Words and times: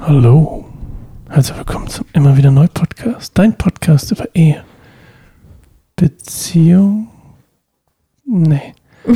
Hallo. 0.00 0.64
Herzlich 1.28 1.56
willkommen 1.58 1.88
zum 1.88 2.06
Immer 2.12 2.36
wieder 2.36 2.50
Neu 2.50 2.66
Podcast. 2.72 3.36
Dein 3.36 3.56
Podcast 3.56 4.12
über 4.12 4.26
Ehe. 4.34 4.62
Beziehung. 5.96 7.08
Nee. 8.24 8.74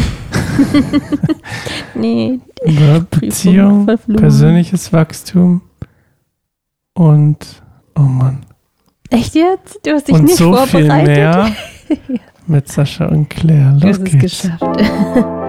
Nee, 1.95 2.39
Über 2.67 3.01
Beziehung, 3.01 3.87
persönliches 3.87 4.93
Wachstum 4.93 5.63
und, 6.95 7.63
oh 7.97 8.03
Mann. 8.03 8.45
echt 9.09 9.35
jetzt? 9.35 9.81
Du 9.85 9.93
hast 9.93 10.07
dich 10.09 10.15
Und 10.15 10.25
nicht 10.25 10.37
so 10.37 10.55
viel 10.67 10.87
vorbereitet. 10.87 11.07
mehr 11.17 11.53
mit 12.47 12.69
Sascha 12.69 13.07
und 13.07 13.31
Claire. 13.31 13.77
Du 13.81 13.87
Los 13.89 13.99
hast 13.99 14.07
es 14.07 14.19
geht's. 14.19 14.43
geschafft. 14.43 14.61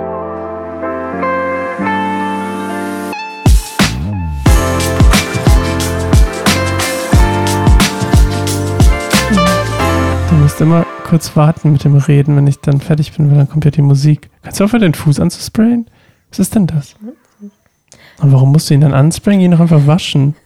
musst 10.61 10.85
immer 10.85 10.85
kurz 11.05 11.35
warten 11.35 11.71
mit 11.71 11.83
dem 11.83 11.95
Reden, 11.95 12.35
wenn 12.35 12.45
ich 12.45 12.59
dann 12.59 12.81
fertig 12.81 13.13
bin, 13.13 13.31
weil 13.31 13.37
dann 13.37 13.49
kommt 13.49 13.65
ja 13.65 13.71
die 13.71 13.81
Musik. 13.81 14.29
Kannst 14.43 14.59
du 14.59 14.65
aufhören, 14.65 14.83
den 14.83 14.93
Fuß 14.93 15.19
anzusprayen? 15.19 15.87
Was 16.29 16.39
ist 16.39 16.53
denn 16.53 16.67
das? 16.67 16.95
Und 18.19 18.31
warum 18.31 18.51
musst 18.51 18.69
du 18.69 18.75
ihn 18.75 18.81
dann 18.81 18.93
ansprayen? 18.93 19.41
Ihn 19.41 19.51
doch 19.51 19.59
einfach 19.59 19.87
waschen. 19.87 20.35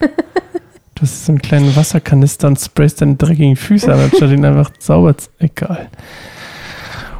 Du 0.94 1.02
hast 1.02 1.26
so 1.26 1.32
einen 1.32 1.42
kleinen 1.42 1.76
Wasserkanister 1.76 2.48
und 2.48 2.58
sprayst 2.58 3.02
deine 3.02 3.16
dreckigen 3.16 3.54
Füße 3.54 3.92
an, 3.92 4.00
anstatt 4.00 4.30
ihn 4.30 4.46
einfach 4.46 4.70
sauber 4.78 5.14
zu... 5.14 5.28
Egal. 5.38 5.88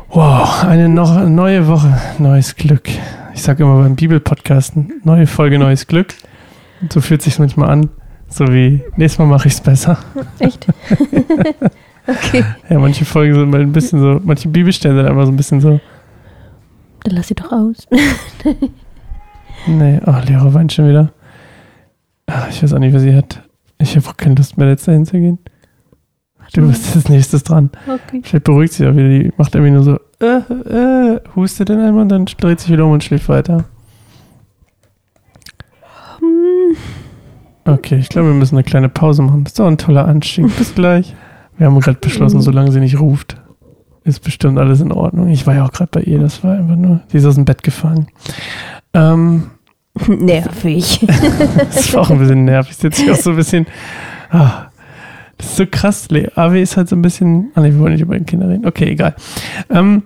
Wow, 0.09 0.65
eine 0.65 0.89
noch, 0.89 1.29
neue 1.29 1.67
Woche, 1.67 2.01
neues 2.17 2.57
Glück. 2.57 2.89
Ich 3.35 3.43
sage 3.43 3.65
immer 3.65 3.83
beim 3.83 3.95
Bibelpodcasten, 3.95 5.03
neue 5.05 5.27
Folge, 5.27 5.59
neues 5.59 5.87
Glück. 5.87 6.15
Und 6.81 6.91
so 6.91 7.03
fühlt 7.03 7.21
sich 7.21 7.39
manchmal 7.39 7.69
an, 7.69 7.91
so 8.31 8.49
wie, 8.49 8.83
nächstes 8.97 9.19
Mal 9.19 9.27
mache 9.27 9.49
ich 9.49 9.53
es 9.53 9.61
besser. 9.61 9.99
Echt? 10.39 10.67
okay. 12.07 12.45
Ja, 12.71 12.79
manche 12.79 13.05
Folgen 13.05 13.35
sind 13.35 13.51
mal 13.51 13.61
ein 13.61 13.73
bisschen 13.73 14.01
so, 14.01 14.21
manche 14.25 14.49
Bibelstellen 14.49 14.97
sind 14.97 15.07
einfach 15.07 15.27
so 15.27 15.33
ein 15.33 15.37
bisschen 15.37 15.61
so, 15.61 15.81
Dann 17.05 17.15
lass 17.15 17.29
sie 17.29 17.35
doch 17.35 17.53
aus. 17.53 17.87
nee, 19.67 20.01
oh, 20.07 20.15
Lehrer 20.27 20.53
weint 20.55 20.73
schon 20.73 20.89
wieder. 20.89 21.13
Ah, 22.27 22.47
ich 22.51 22.63
weiß 22.63 22.73
auch 22.73 22.79
nicht, 22.79 22.95
was 22.95 23.03
sie 23.03 23.15
hat. 23.15 23.43
Ich 23.79 23.97
habe 23.97 24.09
auch 24.09 24.17
keine 24.17 24.35
Lust 24.35 24.57
mehr, 24.59 24.69
jetzt 24.69 24.89
dahin 24.89 25.07
zu 25.07 25.19
gehen. 25.19 25.39
Du 26.53 26.67
bist 26.67 26.95
als 26.95 27.09
nächstes 27.09 27.43
dran. 27.43 27.71
Okay. 27.87 28.21
Vielleicht 28.23 28.45
beruhigt 28.45 28.73
sie 28.73 28.87
auch 28.87 28.93
wieder. 28.95 29.09
Die 29.09 29.33
macht 29.37 29.55
irgendwie 29.55 29.73
nur 29.73 29.83
so, 29.83 29.99
äh, 30.21 31.17
äh, 31.17 31.21
hustet 31.35 31.69
dann 31.69 31.81
einmal 31.81 32.03
und 32.03 32.09
dann 32.09 32.25
dreht 32.25 32.61
sich 32.61 32.71
wieder 32.71 32.85
um 32.87 32.93
und 32.93 33.05
schläft 33.05 33.29
weiter. 33.29 33.65
Hm, 36.21 36.77
Okay, 37.67 37.97
ich 37.97 38.09
glaube, 38.09 38.29
wir 38.29 38.35
müssen 38.35 38.55
eine 38.55 38.63
kleine 38.63 38.89
Pause 38.89 39.23
machen. 39.23 39.43
Das 39.43 39.53
ist 39.53 39.59
doch 39.59 39.67
ein 39.67 39.77
toller 39.77 40.07
Anstieg. 40.07 40.47
Bis 40.57 40.75
gleich. 40.75 41.15
Wir 41.59 41.67
haben 41.67 41.81
gerade 41.81 41.99
beschlossen, 42.01 42.39
Mhm. 42.39 42.43
solange 42.43 42.73
sie 42.73 42.81
nicht 42.81 42.99
ruft, 43.01 43.37
ist 44.05 44.23
bestimmt 44.23 44.59
alles 44.59 44.81
in 44.81 44.93
Ordnung. 44.93 45.29
Ich 45.29 45.47
war 45.47 45.55
ja 45.55 45.65
auch 45.65 45.73
gerade 45.73 45.91
bei 45.91 46.03
ihr. 46.03 46.19
Das 46.21 46.45
war 46.45 46.57
einfach 46.57 46.77
nur, 46.77 47.01
die 47.13 47.17
ist 47.17 47.25
aus 47.25 47.35
dem 47.37 47.45
Bett 47.45 47.63
gefallen. 47.63 48.07
Ähm, 48.95 49.45
Nervig. 50.09 51.01
Das 51.59 51.93
war 51.95 52.03
auch 52.03 52.11
ein 52.11 52.19
bisschen 52.19 52.45
nervig. 52.45 52.77
Hier 52.95 53.13
auch 53.13 53.17
so 53.17 53.31
ein 53.31 53.37
bisschen. 53.37 53.67
Ah, 54.31 54.67
das 55.39 55.47
ist 55.49 55.57
so 55.57 55.65
krass. 55.71 56.09
AW 56.35 56.61
ist 56.63 56.77
halt 56.77 56.89
so 56.89 56.97
ein 56.97 57.03
bisschen. 57.03 57.51
Ah, 57.55 57.61
nee, 57.63 57.73
wir 57.73 57.79
wollen 57.79 57.93
nicht 57.93 58.03
über 58.03 58.19
die 58.19 58.25
Kinder 58.25 58.49
reden. 58.49 58.67
Okay, 58.67 58.91
egal. 58.91 59.15
Ähm, 59.71 60.03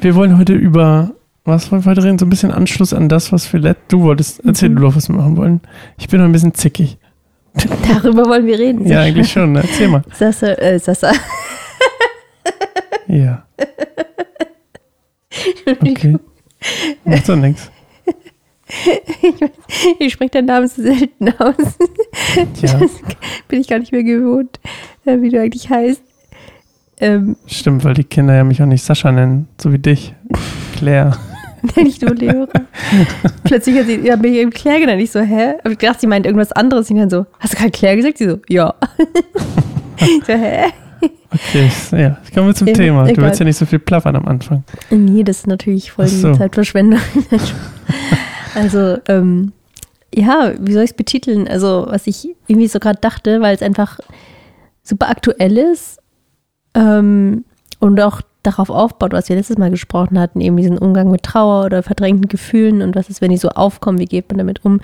wir 0.00 0.14
wollen 0.14 0.38
heute 0.38 0.54
über. 0.54 1.12
Was 1.44 1.72
wollen 1.72 1.84
wir 1.84 1.90
heute 1.90 2.04
reden? 2.04 2.18
So 2.18 2.26
ein 2.26 2.30
bisschen 2.30 2.52
Anschluss 2.52 2.92
an 2.94 3.08
das, 3.08 3.32
was 3.32 3.52
wir 3.52 3.58
let 3.60 3.76
Du 3.88 4.02
wolltest. 4.02 4.44
Erzähl 4.44 4.68
Mhm. 4.70 4.76
du 4.76 4.82
doch, 4.82 4.96
was 4.96 5.08
wir 5.08 5.16
machen 5.16 5.36
wollen. 5.36 5.60
Ich 5.98 6.08
bin 6.08 6.18
noch 6.20 6.26
ein 6.26 6.32
bisschen 6.32 6.54
zickig. 6.54 6.98
Darüber 7.88 8.26
wollen 8.26 8.46
wir 8.46 8.58
reden. 8.58 8.86
Ja, 8.86 9.00
eigentlich 9.02 9.30
schon. 9.30 9.52
Ne? 9.52 9.60
Erzähl 9.62 9.88
mal. 9.88 10.02
Sasa, 10.14 10.48
äh, 10.54 10.78
Sasa. 10.78 11.12
Ja. 13.08 13.44
Okay. 15.66 16.16
Macht 17.04 17.28
doch 17.28 17.36
nichts. 17.36 17.70
Ich 19.98 20.12
spreche 20.14 20.30
deinen 20.30 20.46
Namen 20.46 20.66
so 20.68 20.82
selten 20.82 21.28
aus. 21.38 21.76
Ja, 22.62 22.78
Das 22.78 22.90
bin 23.48 23.60
ich 23.60 23.68
gar 23.68 23.78
nicht 23.78 23.92
mehr 23.92 24.02
gewohnt, 24.02 24.60
äh, 25.04 25.20
wie 25.20 25.28
du 25.28 25.40
eigentlich 25.40 25.68
heißt. 25.68 26.02
Ähm, 27.00 27.36
stimmt, 27.46 27.84
weil 27.84 27.94
die 27.94 28.04
Kinder 28.04 28.34
ja 28.34 28.44
mich 28.44 28.62
auch 28.62 28.66
nicht 28.66 28.82
Sascha 28.84 29.12
nennen. 29.12 29.48
So 29.60 29.72
wie 29.72 29.78
dich. 29.78 30.14
Claire. 30.76 31.18
nenn 31.76 31.86
ich 31.86 32.00
nur 32.00 32.14
Lehrer. 32.14 32.48
Plötzlich 33.44 33.78
hat 33.78 33.86
sie 33.86 34.00
ja, 34.00 34.16
mich 34.16 34.34
eben 34.34 34.50
Claire 34.50 34.80
genannt. 34.80 35.00
Ich 35.00 35.10
so, 35.10 35.20
hä? 35.20 35.54
Aber 35.60 35.70
ich 35.70 35.78
dachte, 35.78 36.00
sie 36.00 36.06
meint 36.06 36.26
irgendwas 36.26 36.52
anderes. 36.52 36.90
Ich 36.90 36.96
dann 36.96 37.10
so, 37.10 37.26
hast 37.38 37.54
du 37.54 37.58
gerade 37.58 37.70
Claire 37.70 37.96
gesagt? 37.96 38.18
Sie 38.18 38.28
so, 38.28 38.38
ja. 38.48 38.74
ich 39.98 40.24
so, 40.26 40.32
hä? 40.32 40.64
Okay, 41.34 41.70
ja, 41.92 42.18
kommen 42.34 42.48
wir 42.48 42.54
zum 42.54 42.68
Ja, 42.68 42.74
Thema. 42.74 43.04
Du 43.04 43.10
egal. 43.12 43.24
willst 43.24 43.40
ja 43.40 43.44
nicht 43.46 43.56
so 43.56 43.64
viel 43.64 43.78
plappern 43.78 44.16
am 44.16 44.26
Anfang. 44.26 44.64
Nee, 44.90 45.22
das 45.22 45.38
ist 45.38 45.46
natürlich 45.46 45.90
voll 45.92 46.04
die 46.04 46.16
so. 46.16 46.34
Zeitverschwendung. 46.34 47.00
also, 48.54 48.98
ähm, 49.08 49.52
ja, 50.14 50.52
wie 50.60 50.72
soll 50.72 50.82
ich 50.82 50.90
es 50.90 50.96
betiteln? 50.96 51.48
Also, 51.48 51.86
was 51.88 52.06
ich 52.06 52.36
irgendwie 52.48 52.68
so 52.68 52.78
gerade 52.78 53.00
dachte, 53.00 53.40
weil 53.40 53.54
es 53.54 53.62
einfach 53.62 53.98
super 54.82 55.08
aktuell 55.08 55.56
ist 55.56 56.00
ähm, 56.74 57.44
und 57.78 58.00
auch 58.00 58.20
darauf 58.42 58.70
aufbaut, 58.70 59.12
was 59.12 59.28
wir 59.28 59.36
letztes 59.36 59.58
Mal 59.58 59.70
gesprochen 59.70 60.18
hatten, 60.18 60.40
eben 60.40 60.56
diesen 60.56 60.78
Umgang 60.78 61.10
mit 61.10 61.22
Trauer 61.22 61.64
oder 61.64 61.82
verdrängten 61.82 62.28
Gefühlen 62.28 62.82
und 62.82 62.96
was 62.96 63.08
ist, 63.08 63.20
wenn 63.20 63.30
die 63.30 63.36
so 63.36 63.48
aufkommen, 63.50 63.98
wie 63.98 64.06
geht 64.06 64.28
man 64.30 64.38
damit 64.38 64.64
um? 64.64 64.80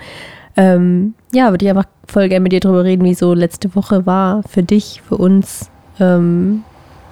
Ähm, 0.55 1.13
ja, 1.33 1.51
würde 1.51 1.65
ich 1.65 1.69
einfach 1.69 1.87
voll 2.07 2.29
gerne 2.29 2.43
mit 2.43 2.51
dir 2.51 2.59
drüber 2.59 2.83
reden, 2.83 3.03
wie 3.03 3.13
so 3.13 3.33
letzte 3.33 3.75
Woche 3.75 4.05
war 4.05 4.43
für 4.43 4.63
dich, 4.63 5.01
für 5.07 5.17
uns. 5.17 5.69
Ähm, 5.99 6.63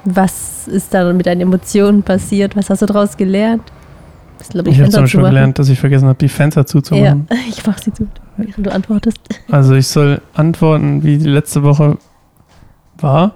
was 0.06 0.68
ist 0.68 0.94
da 0.94 1.12
mit 1.12 1.26
deinen 1.26 1.42
Emotionen 1.42 2.02
passiert? 2.04 2.56
Was 2.56 2.70
hast 2.70 2.82
du 2.82 2.86
daraus 2.86 3.18
gelernt? 3.18 3.64
Das 4.38 4.50
glaube 4.50 4.70
Ich 4.70 4.80
habe 4.80 4.90
zum 4.90 5.04
Beispiel 5.04 5.22
gelernt, 5.22 5.60
dass 5.60 5.70
ich 5.70 5.80
vergessen 5.80 6.08
habe, 6.08 6.18
die 6.20 6.30
Fenster 6.30 6.62
Ja, 6.62 6.66
zuzumachen. 6.66 7.28
ich 7.50 7.66
mach 7.66 7.78
sie 7.78 7.92
zu, 7.92 8.08
während 8.38 8.66
du 8.66 8.72
antwortest. 8.72 9.20
Also 9.52 9.74
ich 9.76 9.88
soll 9.88 10.22
antworten, 10.34 11.04
wie 11.04 11.18
die 11.18 11.30
letzte 11.30 11.64
Woche 11.64 11.98
war. 12.98 13.36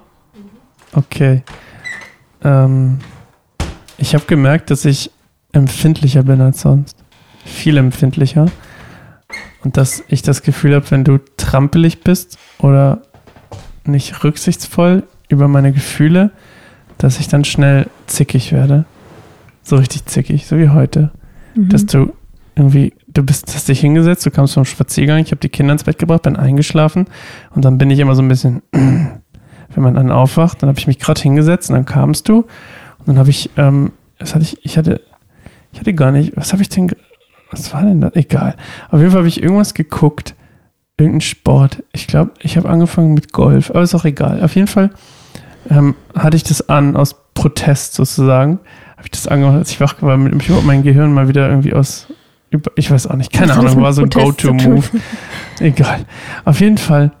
Okay. 0.94 1.42
Ähm, 2.44 2.98
ich 3.98 4.14
habe 4.14 4.24
gemerkt, 4.26 4.70
dass 4.70 4.84
ich 4.84 5.10
empfindlicher 5.52 6.22
bin 6.22 6.40
als 6.40 6.62
sonst. 6.62 6.96
Viel 7.44 7.76
empfindlicher. 7.76 8.46
Und 9.64 9.76
dass 9.76 10.02
ich 10.08 10.22
das 10.22 10.42
Gefühl 10.42 10.74
habe, 10.74 10.90
wenn 10.90 11.04
du 11.04 11.18
trampelig 11.36 12.00
bist 12.00 12.38
oder 12.58 13.02
nicht 13.84 14.24
rücksichtsvoll 14.24 15.04
über 15.28 15.48
meine 15.48 15.72
Gefühle, 15.72 16.30
dass 16.98 17.20
ich 17.20 17.28
dann 17.28 17.44
schnell 17.44 17.88
zickig 18.06 18.52
werde. 18.52 18.84
So 19.62 19.76
richtig 19.76 20.06
zickig, 20.06 20.46
so 20.46 20.58
wie 20.58 20.68
heute. 20.68 21.10
Mhm. 21.54 21.68
dass 21.68 21.86
du 21.86 22.12
irgendwie, 22.54 22.92
du 23.08 23.22
bist, 23.22 23.54
hast 23.54 23.68
dich 23.68 23.80
hingesetzt, 23.80 24.26
du 24.26 24.30
kamst 24.30 24.54
vom 24.54 24.64
Spaziergang, 24.64 25.18
ich 25.18 25.30
habe 25.30 25.40
die 25.40 25.48
Kinder 25.48 25.72
ins 25.72 25.84
Bett 25.84 25.98
gebracht, 25.98 26.22
bin 26.22 26.36
eingeschlafen 26.36 27.06
und 27.54 27.64
dann 27.64 27.78
bin 27.78 27.90
ich 27.90 27.98
immer 27.98 28.14
so 28.14 28.22
ein 28.22 28.28
bisschen, 28.28 28.62
wenn 29.74 29.82
man 29.82 29.94
dann 29.94 30.10
aufwacht, 30.10 30.62
dann 30.62 30.68
habe 30.68 30.78
ich 30.78 30.86
mich 30.86 30.98
gerade 30.98 31.20
hingesetzt 31.20 31.70
und 31.70 31.76
dann 31.76 31.84
kamst 31.84 32.28
du 32.28 32.38
und 32.38 33.08
dann 33.08 33.18
habe 33.18 33.30
ich, 33.30 33.50
ähm, 33.56 33.92
was 34.18 34.34
hatte 34.34 34.44
ich, 34.44 34.64
ich 34.64 34.78
hatte, 34.78 35.00
ich 35.72 35.80
hatte 35.80 35.94
gar 35.94 36.12
nicht, 36.12 36.36
was 36.36 36.52
habe 36.52 36.62
ich 36.62 36.68
denn, 36.68 36.90
was 37.50 37.72
war 37.72 37.82
denn 37.82 38.00
das? 38.00 38.14
Egal. 38.14 38.56
Auf 38.90 39.00
jeden 39.00 39.10
Fall 39.10 39.20
habe 39.20 39.28
ich 39.28 39.42
irgendwas 39.42 39.74
geguckt, 39.74 40.34
irgendein 40.96 41.20
Sport. 41.20 41.82
Ich 41.92 42.06
glaube, 42.06 42.32
ich 42.40 42.56
habe 42.56 42.68
angefangen 42.68 43.14
mit 43.14 43.32
Golf, 43.32 43.70
aber 43.70 43.82
ist 43.82 43.94
auch 43.94 44.04
egal. 44.04 44.42
Auf 44.42 44.54
jeden 44.54 44.68
Fall 44.68 44.90
ähm, 45.70 45.94
hatte 46.14 46.36
ich 46.36 46.44
das 46.44 46.68
an 46.68 46.96
aus 46.96 47.16
Protest 47.34 47.94
sozusagen. 47.94 48.60
Habe 48.96 49.06
ich 49.06 49.10
das 49.10 49.26
angemacht, 49.26 49.56
als 49.56 49.70
ich 49.70 49.80
wach 49.80 49.96
war, 50.00 50.16
mit 50.16 50.34
mich 50.34 50.46
überhaupt 50.46 50.66
mein 50.66 50.82
Gehirn 50.82 51.12
mal 51.12 51.28
wieder 51.28 51.48
irgendwie 51.48 51.74
aus, 51.74 52.06
ich 52.76 52.90
weiß 52.90 53.08
auch 53.08 53.16
nicht, 53.16 53.32
keine 53.32 53.54
Ahnung, 53.54 53.80
war 53.80 53.92
so 53.92 54.02
ein 54.02 54.10
Go-To-Move. 54.10 54.84
Egal. 55.60 56.04
Auf 56.44 56.60
jeden 56.60 56.78
Fall 56.78 57.12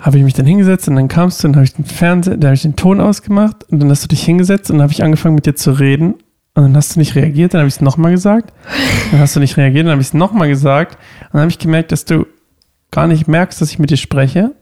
habe 0.00 0.18
ich 0.18 0.24
mich 0.24 0.34
dann 0.34 0.46
hingesetzt 0.46 0.88
und 0.88 0.96
dann 0.96 1.08
kamst 1.08 1.42
du 1.44 1.48
und 1.48 1.56
habe 1.56 1.64
ich 1.64 1.74
den 1.74 1.84
Fernseher, 1.84 2.36
da 2.36 2.48
habe 2.48 2.54
ich 2.54 2.62
den 2.62 2.76
Ton 2.76 3.00
ausgemacht 3.00 3.64
und 3.70 3.80
dann 3.80 3.90
hast 3.90 4.02
du 4.04 4.08
dich 4.08 4.22
hingesetzt 4.24 4.70
und 4.70 4.78
dann 4.78 4.82
habe 4.84 4.92
ich 4.92 5.02
angefangen 5.02 5.34
mit 5.34 5.46
dir 5.46 5.54
zu 5.54 5.72
reden 5.72 6.14
und 6.54 6.62
dann 6.64 6.76
hast 6.76 6.96
du 6.96 6.98
nicht 7.00 7.14
reagiert, 7.14 7.54
dann 7.54 7.60
habe 7.60 7.68
ich 7.68 7.74
es 7.76 7.80
nochmal 7.80 8.10
gesagt. 8.12 8.52
Dann 9.10 9.20
hast 9.20 9.36
du 9.36 9.40
nicht 9.40 9.56
reagiert, 9.56 9.84
dann 9.86 9.92
habe 9.92 10.00
ich 10.02 10.08
es 10.08 10.14
nochmal 10.14 10.48
gesagt 10.48 10.94
und 11.24 11.34
dann 11.34 11.40
habe 11.42 11.50
ich 11.50 11.58
gemerkt, 11.58 11.92
dass 11.92 12.04
du 12.06 12.26
gar 12.90 13.06
nicht 13.06 13.28
merkst, 13.28 13.60
dass 13.60 13.70
ich 13.70 13.78
mit 13.78 13.90
dir 13.90 13.96
spreche 13.96 14.52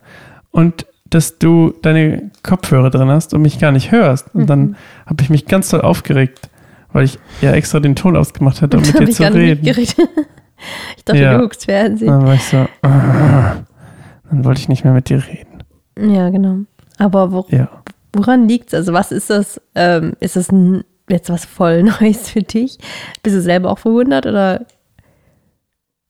und 0.51 0.87
dass 1.11 1.39
du 1.39 1.73
deine 1.81 2.31
Kopfhörer 2.43 2.91
drin 2.91 3.09
hast 3.09 3.33
und 3.33 3.41
mich 3.41 3.59
gar 3.59 3.73
nicht 3.73 3.91
hörst. 3.93 4.27
Und 4.35 4.47
dann 4.51 4.61
Mhm. 4.61 4.77
habe 5.07 5.23
ich 5.23 5.31
mich 5.31 5.47
ganz 5.47 5.71
doll 5.71 5.81
aufgeregt, 5.81 6.51
weil 6.93 7.05
ich 7.05 7.19
ja 7.41 7.53
extra 7.53 7.81
den 7.81 7.97
Ton 7.97 8.15
ausgemacht 8.17 8.61
hatte, 8.61 8.77
um 8.77 8.83
mit 8.87 8.99
dir 8.99 9.09
zu 9.11 9.23
reden. 9.33 9.65
Ich 10.97 11.05
dachte, 11.05 11.21
Ja. 11.23 11.35
du 11.35 11.43
guckst 11.43 11.65
Fernsehen. 11.67 12.09
Dann 12.09 12.27
war 12.27 12.35
ich 12.35 12.43
so, 12.43 12.57
ah, 12.83 13.53
dann 14.31 14.45
wollte 14.45 14.61
ich 14.61 14.69
nicht 14.69 14.85
mehr 14.85 14.93
mit 14.93 15.09
dir 15.09 15.23
reden. 15.27 15.63
Ja, 15.99 16.31
genau. 16.31 16.59
Aber 16.99 17.33
wo, 17.33 17.47
Ja. 17.51 17.69
woran 18.13 18.49
liegt 18.49 18.69
es? 18.69 18.75
Also, 18.75 18.93
was 18.93 19.13
ist 19.13 19.31
das? 19.31 19.61
Ähm, 19.75 20.15
ist 20.21 20.37
das 20.37 20.49
jetzt 21.09 21.31
was 21.31 21.45
voll 21.45 21.83
Neues 22.01 22.31
für 22.31 22.43
dich? 22.43 22.79
Bist 23.23 23.37
du 23.37 23.41
selber 23.43 23.71
auch 23.71 23.79
verwundert 23.79 24.27
oder 24.27 24.67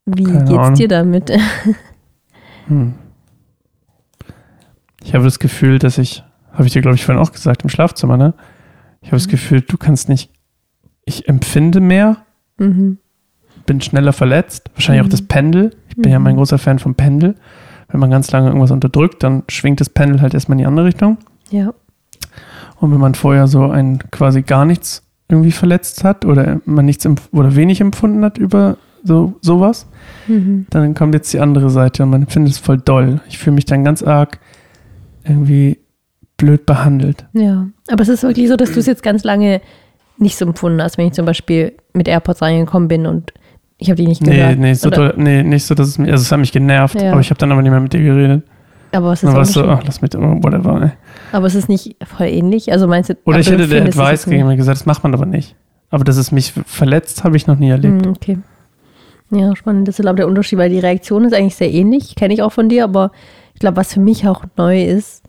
Wie 0.06 0.24
Keine 0.24 0.44
geht's 0.44 0.58
Ahnung. 0.58 0.74
dir 0.74 0.88
damit? 0.88 1.30
Hm. 2.68 2.94
Ich 5.02 5.14
habe 5.14 5.24
das 5.24 5.38
Gefühl, 5.38 5.78
dass 5.78 5.96
ich, 5.98 6.22
habe 6.52 6.66
ich 6.66 6.72
dir, 6.72 6.82
glaube 6.82 6.96
ich, 6.96 7.04
vorhin 7.04 7.22
auch 7.22 7.32
gesagt, 7.32 7.62
im 7.62 7.68
Schlafzimmer, 7.70 8.16
ne? 8.16 8.34
Ich 9.00 9.08
habe 9.08 9.16
das 9.16 9.26
Mhm. 9.26 9.30
Gefühl, 9.30 9.60
du 9.62 9.76
kannst 9.78 10.08
nicht, 10.08 10.30
ich 11.04 11.28
empfinde 11.28 11.80
mehr, 11.80 12.18
mhm. 12.58 12.98
bin 13.64 13.80
schneller 13.80 14.12
verletzt. 14.12 14.70
Wahrscheinlich 14.74 15.00
auch 15.02 15.06
Mhm. 15.06 15.10
das 15.10 15.22
Pendel. 15.22 15.76
Ich 15.88 15.96
bin 15.96 16.10
ja 16.12 16.18
Mhm. 16.18 16.24
mein 16.24 16.36
großer 16.36 16.58
Fan 16.58 16.78
vom 16.78 16.94
Pendel. 16.94 17.36
Wenn 17.90 18.00
man 18.00 18.10
ganz 18.10 18.30
lange 18.30 18.48
irgendwas 18.48 18.70
unterdrückt, 18.70 19.22
dann 19.22 19.44
schwingt 19.48 19.80
das 19.80 19.88
Pendel 19.88 20.20
halt 20.20 20.34
erstmal 20.34 20.54
in 20.56 20.60
die 20.60 20.66
andere 20.66 20.86
Richtung. 20.86 21.16
Ja. 21.50 21.72
Und 22.80 22.92
wenn 22.92 23.00
man 23.00 23.14
vorher 23.14 23.48
so 23.48 23.68
ein 23.68 23.98
quasi 24.10 24.42
gar 24.42 24.64
nichts 24.64 25.02
irgendwie 25.28 25.52
verletzt 25.52 26.04
hat 26.04 26.24
oder 26.24 26.60
man 26.64 26.84
nichts 26.84 27.06
oder 27.32 27.54
wenig 27.56 27.80
empfunden 27.80 28.24
hat 28.24 28.38
über 28.38 28.76
so 29.04 29.34
sowas, 29.40 29.86
Mhm. 30.26 30.66
dann 30.70 30.94
kommt 30.94 31.14
jetzt 31.14 31.32
die 31.32 31.40
andere 31.40 31.70
Seite 31.70 32.02
und 32.02 32.10
man 32.10 32.26
findet 32.26 32.52
es 32.54 32.58
voll 32.58 32.78
doll. 32.78 33.20
Ich 33.28 33.38
fühle 33.38 33.54
mich 33.54 33.64
dann 33.64 33.84
ganz 33.84 34.02
arg 34.02 34.38
irgendwie 35.24 35.78
blöd 36.36 36.66
behandelt. 36.66 37.26
Ja. 37.32 37.66
Aber 37.90 38.02
es 38.02 38.08
ist 38.08 38.22
wirklich 38.22 38.48
so, 38.48 38.56
dass 38.56 38.72
du 38.72 38.80
es 38.80 38.86
jetzt 38.86 39.02
ganz 39.02 39.24
lange 39.24 39.60
nicht 40.18 40.36
so 40.36 40.44
empfunden 40.46 40.82
hast, 40.82 40.98
wenn 40.98 41.06
ich 41.06 41.12
zum 41.14 41.26
Beispiel 41.26 41.74
mit 41.92 42.08
AirPods 42.08 42.42
reingekommen 42.42 42.88
bin 42.88 43.06
und 43.06 43.32
ich 43.78 43.88
habe 43.90 43.96
die 43.96 44.06
nicht 44.06 44.20
Nee, 44.22 44.36
gehört. 44.36 44.58
nee, 44.58 44.74
so 44.74 44.88
Oder- 44.88 44.96
doll, 44.96 45.14
nee, 45.16 45.42
nicht 45.42 45.64
so, 45.64 45.74
dass 45.74 45.88
es 45.88 45.98
mir, 45.98 46.10
also 46.12 46.22
es 46.22 46.30
hat 46.32 46.38
mich 46.40 46.52
genervt, 46.52 47.00
Ja. 47.00 47.12
aber 47.12 47.20
ich 47.20 47.30
habe 47.30 47.38
dann 47.38 47.50
aber 47.52 47.62
nicht 47.62 47.70
mehr 47.70 47.80
mit 47.80 47.92
dir 47.92 48.02
geredet. 48.02 48.42
Aber 48.92 49.12
es 49.12 49.22
ist 49.22 49.32
Dann 49.56 49.68
ach, 49.70 49.82
lass 49.84 50.00
mich, 50.00 50.12
whatever. 50.14 50.80
Ey. 50.82 50.90
Aber 51.32 51.46
es 51.46 51.54
ist 51.54 51.68
nicht 51.68 51.96
voll 52.06 52.26
ähnlich. 52.26 52.72
Also 52.72 52.86
meinst 52.86 53.10
du, 53.10 53.14
Oder 53.24 53.38
ich 53.38 53.50
hätte 53.50 53.64
es 53.64 53.72
Advice 53.72 54.24
gegeben 54.24 54.48
und 54.48 54.56
gesagt, 54.56 54.78
das 54.80 54.86
macht 54.86 55.02
man 55.02 55.12
aber 55.14 55.26
nicht. 55.26 55.54
Aber 55.90 56.04
dass 56.04 56.16
es 56.16 56.32
mich 56.32 56.52
verletzt, 56.66 57.22
habe 57.24 57.36
ich 57.36 57.46
noch 57.46 57.58
nie 57.58 57.68
erlebt. 57.70 58.04
Hm, 58.06 58.12
okay. 58.12 58.38
Ja, 59.30 59.54
spannend. 59.56 59.86
Das 59.88 59.98
ist, 59.98 60.02
glaube 60.02 60.16
ich, 60.16 60.20
der 60.20 60.28
Unterschied, 60.28 60.58
weil 60.58 60.70
die 60.70 60.78
Reaktion 60.78 61.24
ist 61.24 61.34
eigentlich 61.34 61.56
sehr 61.56 61.70
ähnlich. 61.70 62.14
Kenne 62.14 62.32
ich 62.32 62.42
auch 62.42 62.52
von 62.52 62.68
dir, 62.70 62.84
aber 62.84 63.12
ich 63.52 63.60
glaube, 63.60 63.76
was 63.76 63.92
für 63.92 64.00
mich 64.00 64.26
auch 64.26 64.44
neu 64.56 64.82
ist, 64.84 65.22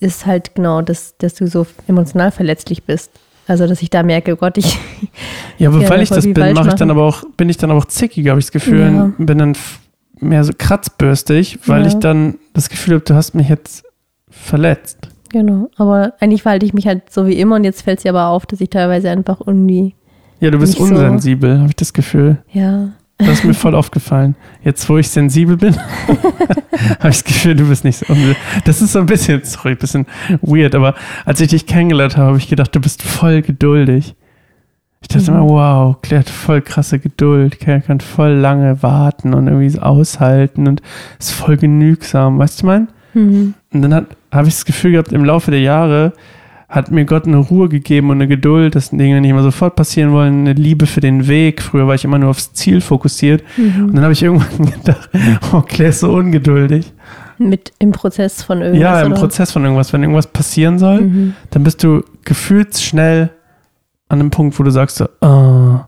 ist 0.00 0.24
halt 0.24 0.54
genau, 0.54 0.80
dass, 0.80 1.16
dass 1.18 1.34
du 1.34 1.46
so 1.46 1.66
emotional 1.86 2.30
verletzlich 2.30 2.84
bist. 2.84 3.10
Also, 3.50 3.66
dass 3.66 3.82
ich 3.82 3.90
da 3.90 4.02
merke, 4.02 4.32
oh 4.32 4.36
Gott, 4.36 4.56
ich. 4.58 4.78
Ja, 5.58 5.70
aber 5.70 5.80
weil 5.90 6.02
ich 6.02 6.08
das 6.08 6.24
bin, 6.24 6.54
mache 6.54 6.68
ich 6.68 6.74
dann 6.74 6.90
aber 6.90 7.02
auch, 7.02 7.24
bin 7.36 7.48
ich 7.48 7.56
dann 7.56 7.70
aber 7.70 7.80
auch 7.80 7.84
zickig, 7.86 8.28
habe 8.28 8.38
ich 8.38 8.46
das 8.46 8.52
Gefühl, 8.52 8.80
Ja. 8.80 9.10
bin 9.18 9.38
dann 9.38 9.56
mehr 10.20 10.44
so 10.44 10.52
kratzbürstig, 10.56 11.58
weil 11.66 11.82
Ja. 11.82 11.88
ich 11.88 11.94
dann 11.94 12.36
das 12.54 12.68
Gefühl 12.68 12.94
habe, 12.94 13.04
du 13.04 13.14
hast 13.14 13.34
mich 13.34 13.48
jetzt 13.48 13.84
verletzt. 14.28 15.08
Genau. 15.30 15.68
Aber 15.76 16.12
eigentlich 16.20 16.42
verhalte 16.42 16.64
ich 16.66 16.74
mich 16.74 16.86
halt 16.86 17.10
so 17.12 17.26
wie 17.26 17.38
immer 17.40 17.56
und 17.56 17.64
jetzt 17.64 17.82
fällt 17.82 17.98
es 17.98 18.02
dir 18.04 18.10
aber 18.10 18.28
auf, 18.28 18.46
dass 18.46 18.60
ich 18.60 18.70
teilweise 18.70 19.10
einfach 19.10 19.40
irgendwie, 19.44 19.94
Ja, 20.40 20.50
du 20.50 20.58
bist 20.58 20.78
Nicht 20.78 20.88
so. 20.88 20.94
unsensibel, 20.94 21.58
habe 21.58 21.68
ich 21.68 21.76
das 21.76 21.92
Gefühl. 21.92 22.38
ja. 22.52 22.90
Das 23.20 23.28
ist 23.40 23.44
mir 23.44 23.54
voll 23.54 23.74
aufgefallen. 23.74 24.34
Jetzt, 24.64 24.88
wo 24.88 24.96
ich 24.98 25.08
sensibel 25.08 25.56
bin, 25.56 25.76
habe 26.08 27.10
ich 27.10 27.22
das 27.22 27.24
Gefühl, 27.24 27.54
du 27.54 27.68
bist 27.68 27.84
nicht 27.84 27.98
so. 27.98 28.06
Das 28.64 28.80
ist 28.82 28.92
so 28.92 28.98
ein 29.00 29.06
bisschen, 29.06 29.42
sorry, 29.44 29.70
ein 29.72 29.76
bisschen 29.78 30.06
weird, 30.42 30.74
aber 30.74 30.94
als 31.24 31.40
ich 31.40 31.48
dich 31.48 31.66
kennengelernt 31.66 32.16
habe, 32.16 32.28
habe 32.28 32.38
ich 32.38 32.48
gedacht, 32.48 32.74
du 32.74 32.80
bist 32.80 33.02
voll 33.02 33.42
geduldig. 33.42 34.14
Ich 35.02 35.08
dachte 35.08 35.30
Mhm. 35.30 35.38
immer, 35.38 35.48
wow, 35.48 35.96
Claire 36.02 36.20
hat 36.20 36.30
voll 36.30 36.60
krasse 36.60 36.98
Geduld. 36.98 37.58
Claire 37.60 37.80
kann 37.80 38.00
voll 38.00 38.32
lange 38.32 38.82
warten 38.82 39.32
und 39.34 39.46
irgendwie 39.48 39.78
aushalten 39.78 40.66
und 40.68 40.82
ist 41.18 41.30
voll 41.32 41.56
genügsam. 41.56 42.38
Weißt 42.38 42.62
du, 42.62 42.66
mein? 42.66 42.88
Mhm. 43.14 43.54
Und 43.72 43.82
dann 43.82 43.94
habe 44.30 44.48
ich 44.48 44.54
das 44.54 44.64
Gefühl 44.64 44.92
gehabt, 44.92 45.12
im 45.12 45.24
Laufe 45.24 45.50
der 45.50 45.60
Jahre 45.60 46.12
hat 46.70 46.90
mir 46.92 47.04
Gott 47.04 47.26
eine 47.26 47.36
Ruhe 47.36 47.68
gegeben 47.68 48.10
und 48.10 48.18
eine 48.18 48.28
Geduld, 48.28 48.76
dass 48.76 48.90
Dinge 48.90 49.20
nicht 49.20 49.30
immer 49.30 49.42
sofort 49.42 49.74
passieren 49.76 50.12
wollen, 50.12 50.40
eine 50.40 50.52
Liebe 50.52 50.86
für 50.86 51.00
den 51.00 51.26
Weg. 51.26 51.60
Früher 51.62 51.86
war 51.88 51.96
ich 51.96 52.04
immer 52.04 52.18
nur 52.18 52.30
aufs 52.30 52.52
Ziel 52.52 52.80
fokussiert. 52.80 53.42
Und 53.58 53.88
Mhm. 53.88 53.94
dann 53.94 54.02
habe 54.04 54.12
ich 54.12 54.22
irgendwann 54.22 54.66
gedacht, 54.70 55.10
oh, 55.52 55.62
Claire 55.62 55.90
ist 55.90 56.00
so 56.00 56.12
ungeduldig. 56.14 56.92
Mit 57.38 57.72
im 57.80 57.90
Prozess 57.90 58.42
von 58.44 58.60
irgendwas. 58.62 58.80
ja, 58.82 59.00
im 59.02 59.12
oder? 59.12 59.20
Prozess 59.20 59.50
von 59.50 59.64
irgendwas. 59.64 59.92
Wenn 59.92 60.02
irgendwas 60.02 60.28
passieren 60.28 60.78
soll, 60.78 61.00
Mhm. 61.00 61.34
dann 61.50 61.64
bist 61.64 61.82
du 61.82 62.04
gefühlt 62.24 62.78
schnell 62.78 63.30
an 64.08 64.20
einem 64.20 64.30
Punkt, 64.30 64.58
wo 64.58 64.62
du 64.62 64.70
sagst 64.70 64.96
so, 64.96 65.08
oh, 65.22 65.80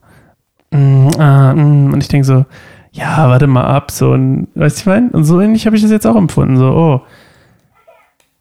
mm, 0.77 1.09
ah, 1.19 1.55
mm. 1.55 1.93
und 1.93 2.01
ich 2.01 2.09
denke 2.09 2.25
so, 2.27 2.45
ja, 2.93 3.29
warte 3.29 3.47
mal 3.47 3.65
ab, 3.67 3.91
so, 3.91 4.11
und, 4.13 4.49
weißt 4.55 4.79
du, 4.79 4.81
ich 4.81 4.87
meine? 4.87 5.11
Und 5.11 5.25
so 5.25 5.41
ähnlich 5.41 5.67
habe 5.67 5.77
ich 5.77 5.83
das 5.83 5.91
jetzt 5.91 6.07
auch 6.07 6.17
empfunden, 6.17 6.57
so, 6.57 6.67
oh, 6.67 7.01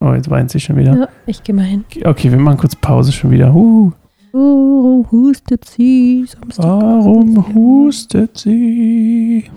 oh, 0.01 0.13
jetzt 0.13 0.29
weint 0.29 0.51
sie 0.51 0.59
schon 0.59 0.75
wieder. 0.75 0.95
Ja, 0.97 1.07
ich 1.25 1.43
gehe 1.43 1.55
mal 1.55 1.63
hin. 1.63 1.85
Okay, 2.03 2.29
wir 2.31 2.37
machen 2.39 2.57
kurz 2.57 2.75
Pause 2.75 3.11
schon 3.11 3.31
wieder. 3.31 3.53
Uh, 3.55 3.91
Oh, 4.33 5.05
hustet 5.11 5.65
sie. 5.65 6.25
Samstag. 6.25 6.63
warum 6.63 7.53
hustet 7.53 8.37
sie? 8.37 9.39
Ich 9.39 9.47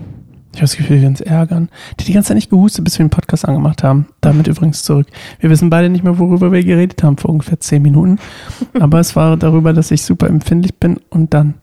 habe 0.61 0.61
das 0.61 0.75
Gefühl, 0.75 0.99
wir 1.01 1.07
uns 1.07 1.21
ärgern. 1.21 1.69
Die 1.97 2.01
hat 2.03 2.07
die 2.09 2.13
ganze 2.13 2.27
Zeit 2.29 2.35
nicht 2.35 2.49
gehustet, 2.49 2.83
bis 2.83 2.99
wir 2.99 3.05
den 3.05 3.09
Podcast 3.09 3.47
angemacht 3.47 3.83
haben. 3.83 4.07
Damit 4.19 4.47
übrigens 4.47 4.83
zurück. 4.83 5.07
Wir 5.39 5.49
wissen 5.49 5.69
beide 5.69 5.89
nicht 5.89 6.03
mehr, 6.03 6.19
worüber 6.19 6.51
wir 6.51 6.61
geredet 6.63 7.03
haben 7.03 7.15
vor 7.15 7.29
ungefähr 7.31 7.57
zehn 7.59 7.81
Minuten. 7.83 8.19
Aber 8.79 8.99
es 8.99 9.15
war 9.15 9.37
darüber, 9.37 9.71
dass 9.71 9.91
ich 9.91 10.01
super 10.03 10.27
empfindlich 10.27 10.75
bin 10.77 10.97
und 11.09 11.33
dann, 11.33 11.53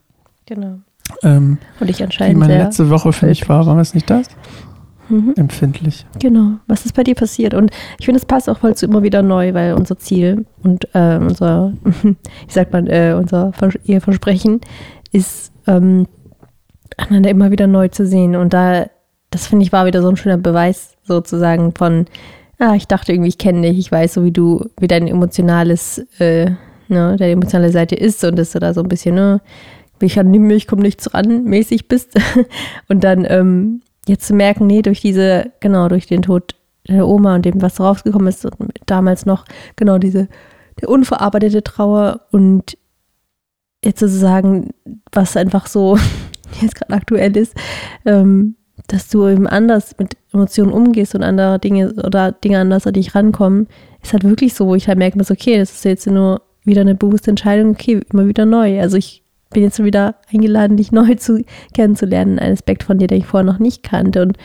Genau. 0.46 0.78
ähm, 1.22 1.58
Und 1.80 1.90
ich 1.90 1.98
wie 1.98 2.04
anscheinend 2.04 2.38
meine 2.38 2.54
sehr. 2.54 2.64
letzte 2.64 2.88
Woche 2.90 3.12
für 3.12 3.26
mich 3.26 3.46
war, 3.46 3.66
war 3.66 3.76
es 3.78 3.92
nicht 3.92 4.08
das? 4.08 4.26
Mhm. 5.08 5.34
Empfindlich. 5.36 6.06
Genau. 6.18 6.58
Was 6.66 6.86
ist 6.86 6.94
bei 6.94 7.04
dir 7.04 7.14
passiert? 7.14 7.54
Und 7.54 7.70
ich 7.98 8.06
finde, 8.06 8.18
es 8.18 8.26
passt 8.26 8.48
auch 8.48 8.58
voll 8.58 8.74
zu 8.74 8.86
immer 8.86 9.02
wieder 9.02 9.22
neu, 9.22 9.54
weil 9.54 9.74
unser 9.74 9.98
Ziel 9.98 10.46
und 10.62 10.86
äh, 10.94 11.16
unser, 11.16 11.72
wie 12.02 12.16
sagt 12.48 12.72
man, 12.72 12.86
äh, 12.86 13.14
unser 13.18 13.52
Vers 13.52 13.74
Eheversprechen 13.84 14.60
ist, 15.12 15.52
ähm, 15.66 16.06
einander 16.96 17.30
immer 17.30 17.50
wieder 17.50 17.66
neu 17.66 17.88
zu 17.88 18.06
sehen. 18.06 18.36
Und 18.36 18.52
da, 18.52 18.86
das 19.30 19.46
finde 19.46 19.64
ich, 19.64 19.72
war 19.72 19.86
wieder 19.86 20.02
so 20.02 20.08
ein 20.08 20.16
schöner 20.16 20.38
Beweis 20.38 20.96
sozusagen 21.04 21.72
von, 21.72 22.06
ah, 22.58 22.74
ich 22.74 22.86
dachte 22.86 23.12
irgendwie, 23.12 23.28
ich 23.28 23.38
kenne 23.38 23.68
dich, 23.68 23.78
ich 23.78 23.92
weiß 23.92 24.14
so, 24.14 24.24
wie 24.24 24.32
du, 24.32 24.68
wie 24.78 24.88
dein 24.88 25.08
emotionales, 25.08 25.98
äh, 26.18 26.50
ne, 26.88 27.16
deine 27.16 27.32
emotionale 27.32 27.70
Seite 27.70 27.96
ist 27.96 28.22
und 28.24 28.38
dass 28.38 28.52
du 28.52 28.60
da 28.60 28.72
so 28.72 28.82
ein 28.82 28.88
bisschen, 28.88 29.14
ne, 29.14 29.40
ich 30.02 30.18
an 30.18 30.32
die 30.32 30.38
Milch 30.38 30.66
kommt 30.66 30.82
nichts 30.82 31.14
ran, 31.14 31.44
mäßig 31.44 31.88
bist. 31.88 32.18
Und 32.88 33.04
dann 33.04 33.26
ähm, 33.28 33.82
jetzt 34.06 34.26
zu 34.26 34.34
merken, 34.34 34.66
nee, 34.66 34.82
durch 34.82 35.00
diese, 35.00 35.52
genau, 35.60 35.88
durch 35.88 36.06
den 36.06 36.22
Tod 36.22 36.54
der 36.88 37.06
Oma 37.06 37.36
und 37.36 37.44
dem, 37.44 37.62
was 37.62 37.78
rausgekommen 37.78 38.28
ist, 38.28 38.46
damals 38.86 39.26
noch, 39.26 39.44
genau, 39.76 39.98
diese, 39.98 40.28
der 40.80 40.88
unverarbeitete 40.88 41.62
Trauer 41.62 42.22
und 42.32 42.76
jetzt 43.84 44.00
sozusagen, 44.00 44.70
was 45.12 45.36
einfach 45.36 45.66
so 45.66 45.98
jetzt 46.60 46.74
gerade 46.74 46.94
aktuell 46.94 47.36
ist, 47.36 47.54
ähm, 48.04 48.56
dass 48.88 49.08
du 49.08 49.28
eben 49.28 49.46
anders 49.46 49.94
mit 49.98 50.16
Emotionen 50.32 50.72
umgehst 50.72 51.14
und 51.14 51.22
andere 51.22 51.58
Dinge 51.58 51.92
oder 52.04 52.32
Dinge 52.32 52.58
anders 52.58 52.86
an 52.86 52.94
dich 52.94 53.14
rankommen, 53.14 53.68
ist 54.02 54.12
halt 54.12 54.24
wirklich 54.24 54.54
so, 54.54 54.66
wo 54.66 54.74
ich 54.74 54.88
halt 54.88 54.98
merke, 54.98 55.20
okay, 55.20 55.58
das 55.58 55.72
ist 55.72 55.84
jetzt 55.84 56.06
nur 56.06 56.42
wieder 56.64 56.80
eine 56.80 56.94
bewusste 56.94 57.30
Entscheidung, 57.30 57.70
okay, 57.70 58.00
immer 58.12 58.26
wieder 58.26 58.44
neu. 58.44 58.80
Also 58.80 58.96
ich 58.96 59.21
bin 59.52 59.62
jetzt 59.62 59.82
wieder 59.82 60.16
eingeladen, 60.32 60.76
dich 60.76 60.92
neu 60.92 61.14
zu 61.14 61.44
kennenzulernen, 61.74 62.38
einen 62.38 62.54
Aspekt 62.54 62.82
von 62.82 62.98
dir, 62.98 63.06
den 63.06 63.18
ich 63.18 63.26
vorher 63.26 63.50
noch 63.50 63.58
nicht 63.58 63.82
kannte. 63.82 64.22
Und 64.22 64.36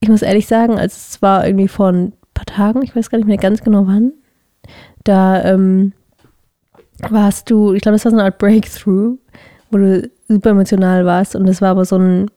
ich 0.00 0.08
muss 0.08 0.22
ehrlich 0.22 0.46
sagen, 0.46 0.78
als 0.78 1.08
es 1.08 1.22
war 1.22 1.46
irgendwie 1.46 1.68
vor 1.68 1.88
ein 1.88 2.12
paar 2.34 2.46
Tagen, 2.46 2.82
ich 2.82 2.94
weiß 2.94 3.10
gar 3.10 3.18
nicht 3.18 3.28
mehr 3.28 3.36
ganz 3.36 3.62
genau 3.62 3.86
wann, 3.86 4.12
da 5.04 5.44
ähm, 5.44 5.92
warst 7.08 7.50
du, 7.50 7.72
ich 7.74 7.82
glaube, 7.82 7.94
das 7.94 8.04
war 8.04 8.10
so 8.12 8.18
eine 8.18 8.24
Art 8.24 8.38
Breakthrough, 8.38 9.18
wo 9.70 9.78
du 9.78 10.10
super 10.28 10.50
emotional 10.50 11.04
warst 11.04 11.36
und 11.36 11.48
es 11.48 11.60
war 11.60 11.70
aber 11.70 11.84
so 11.84 11.96
ein 11.96 12.30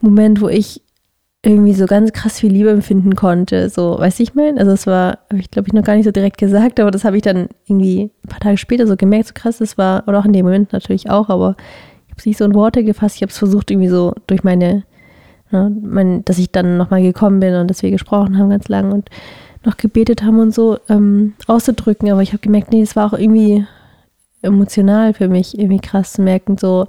Moment, 0.00 0.40
wo 0.40 0.48
ich 0.48 0.82
irgendwie 1.46 1.74
so 1.74 1.86
ganz 1.86 2.12
krass 2.12 2.40
viel 2.40 2.52
Liebe 2.52 2.70
empfinden 2.70 3.14
konnte. 3.14 3.68
So, 3.70 3.98
weißt 3.98 4.18
du, 4.18 4.24
ich 4.24 4.34
meine? 4.34 4.58
Also 4.58 4.72
es 4.72 4.86
war, 4.86 5.18
habe 5.30 5.38
ich 5.38 5.50
glaube 5.50 5.68
ich 5.68 5.74
noch 5.74 5.84
gar 5.84 5.94
nicht 5.94 6.04
so 6.04 6.10
direkt 6.10 6.38
gesagt, 6.38 6.80
aber 6.80 6.90
das 6.90 7.04
habe 7.04 7.16
ich 7.16 7.22
dann 7.22 7.48
irgendwie 7.66 8.10
ein 8.24 8.28
paar 8.28 8.40
Tage 8.40 8.56
später 8.56 8.86
so 8.86 8.96
gemerkt, 8.96 9.28
so 9.28 9.34
krass 9.34 9.58
das 9.58 9.78
war, 9.78 10.02
oder 10.08 10.18
auch 10.18 10.24
in 10.24 10.32
dem 10.32 10.44
Moment 10.44 10.72
natürlich 10.72 11.08
auch, 11.08 11.28
aber 11.28 11.56
ich 12.06 12.10
habe 12.10 12.18
es 12.18 12.26
nicht 12.26 12.38
so 12.38 12.44
in 12.44 12.54
Worte 12.54 12.82
gefasst. 12.82 13.16
Ich 13.16 13.22
habe 13.22 13.30
es 13.30 13.38
versucht 13.38 13.70
irgendwie 13.70 13.88
so 13.88 14.12
durch 14.26 14.42
meine, 14.42 14.82
ne, 15.52 15.72
mein, 15.82 16.24
dass 16.24 16.38
ich 16.38 16.50
dann 16.50 16.76
nochmal 16.76 17.02
gekommen 17.02 17.38
bin 17.38 17.54
und 17.54 17.70
dass 17.70 17.82
wir 17.82 17.92
gesprochen 17.92 18.38
haben 18.38 18.50
ganz 18.50 18.66
lang 18.68 18.90
und 18.90 19.08
noch 19.64 19.76
gebetet 19.76 20.24
haben 20.24 20.40
und 20.40 20.52
so 20.52 20.78
ähm, 20.88 21.34
auszudrücken, 21.46 22.10
aber 22.10 22.22
ich 22.22 22.32
habe 22.32 22.40
gemerkt, 22.40 22.72
nee, 22.72 22.82
es 22.82 22.96
war 22.96 23.06
auch 23.06 23.18
irgendwie 23.18 23.64
emotional 24.42 25.14
für 25.14 25.28
mich 25.28 25.56
irgendwie 25.56 25.80
krass 25.80 26.14
zu 26.14 26.22
merken, 26.22 26.58
so, 26.58 26.88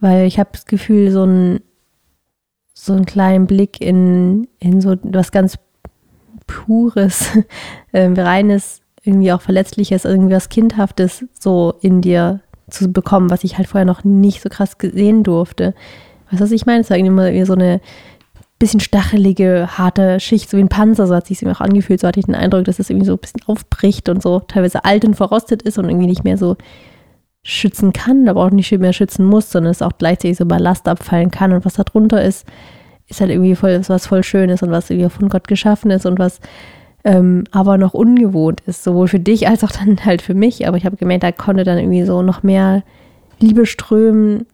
weil 0.00 0.26
ich 0.26 0.40
habe 0.40 0.50
das 0.52 0.66
Gefühl, 0.66 1.12
so 1.12 1.24
ein 1.24 1.60
so 2.74 2.92
einen 2.92 3.06
kleinen 3.06 3.46
Blick 3.46 3.80
in, 3.80 4.48
in 4.58 4.80
so 4.80 4.96
was 5.04 5.32
ganz 5.32 5.58
Pures, 6.46 7.30
ähm, 7.92 8.14
Reines, 8.14 8.82
irgendwie 9.02 9.32
auch 9.32 9.40
Verletzliches, 9.40 10.04
irgendwie 10.04 10.34
was 10.34 10.48
Kindhaftes 10.48 11.24
so 11.38 11.74
in 11.80 12.00
dir 12.00 12.40
zu 12.68 12.92
bekommen, 12.92 13.30
was 13.30 13.44
ich 13.44 13.56
halt 13.56 13.68
vorher 13.68 13.84
noch 13.84 14.04
nicht 14.04 14.42
so 14.42 14.48
krass 14.48 14.78
gesehen 14.78 15.22
durfte. 15.22 15.74
Weißt 16.30 16.40
du, 16.40 16.44
was 16.44 16.52
ich 16.52 16.66
meine? 16.66 16.80
Es 16.80 16.90
war 16.90 16.96
irgendwie 16.96 17.22
irgendwie 17.22 17.46
so 17.46 17.52
eine 17.52 17.80
bisschen 18.58 18.80
stachelige, 18.80 19.68
harte 19.76 20.20
Schicht, 20.20 20.48
so 20.48 20.56
wie 20.56 20.62
ein 20.62 20.68
Panzer, 20.68 21.06
so 21.06 21.14
hat 21.14 21.26
sich 21.26 21.46
auch 21.46 21.60
angefühlt, 21.60 22.00
so 22.00 22.08
hatte 22.08 22.20
ich 22.20 22.26
den 22.26 22.34
Eindruck, 22.34 22.64
dass 22.64 22.78
es 22.78 22.88
irgendwie 22.88 23.06
so 23.06 23.12
ein 23.12 23.18
bisschen 23.18 23.42
aufbricht 23.46 24.08
und 24.08 24.22
so 24.22 24.40
teilweise 24.40 24.84
alt 24.84 25.04
und 25.04 25.14
verrostet 25.14 25.62
ist 25.62 25.76
und 25.78 25.88
irgendwie 25.88 26.06
nicht 26.06 26.24
mehr 26.24 26.38
so 26.38 26.56
schützen 27.44 27.92
kann, 27.92 28.28
aber 28.28 28.44
auch 28.44 28.50
nicht 28.50 28.76
mehr 28.76 28.92
schützen 28.92 29.24
muss, 29.26 29.52
sondern 29.52 29.70
es 29.70 29.82
auch 29.82 29.92
gleichzeitig 29.98 30.38
so 30.38 30.46
Ballast 30.46 30.88
abfallen 30.88 31.30
kann 31.30 31.52
und 31.52 31.64
was 31.64 31.74
da 31.74 31.84
drunter 31.84 32.22
ist, 32.22 32.46
ist 33.06 33.20
halt 33.20 33.30
irgendwie 33.30 33.54
voll, 33.54 33.80
was 33.86 34.06
voll 34.06 34.24
Schönes 34.24 34.62
und 34.62 34.70
was 34.70 34.90
irgendwie 34.90 35.10
von 35.10 35.28
Gott 35.28 35.46
geschaffen 35.46 35.90
ist 35.90 36.06
und 36.06 36.18
was 36.18 36.40
ähm, 37.04 37.44
aber 37.50 37.76
noch 37.76 37.92
ungewohnt 37.92 38.62
ist, 38.62 38.82
sowohl 38.82 39.08
für 39.08 39.20
dich 39.20 39.46
als 39.46 39.62
auch 39.62 39.70
dann 39.70 39.98
halt 40.04 40.22
für 40.22 40.34
mich. 40.34 40.66
Aber 40.66 40.76
ich 40.76 40.86
habe 40.86 40.96
gemerkt, 40.96 41.22
da 41.22 41.32
konnte 41.32 41.64
dann 41.64 41.78
irgendwie 41.78 42.04
so 42.04 42.22
noch 42.22 42.42
mehr 42.42 42.82
Liebe 43.38 43.66
strömen 43.66 44.46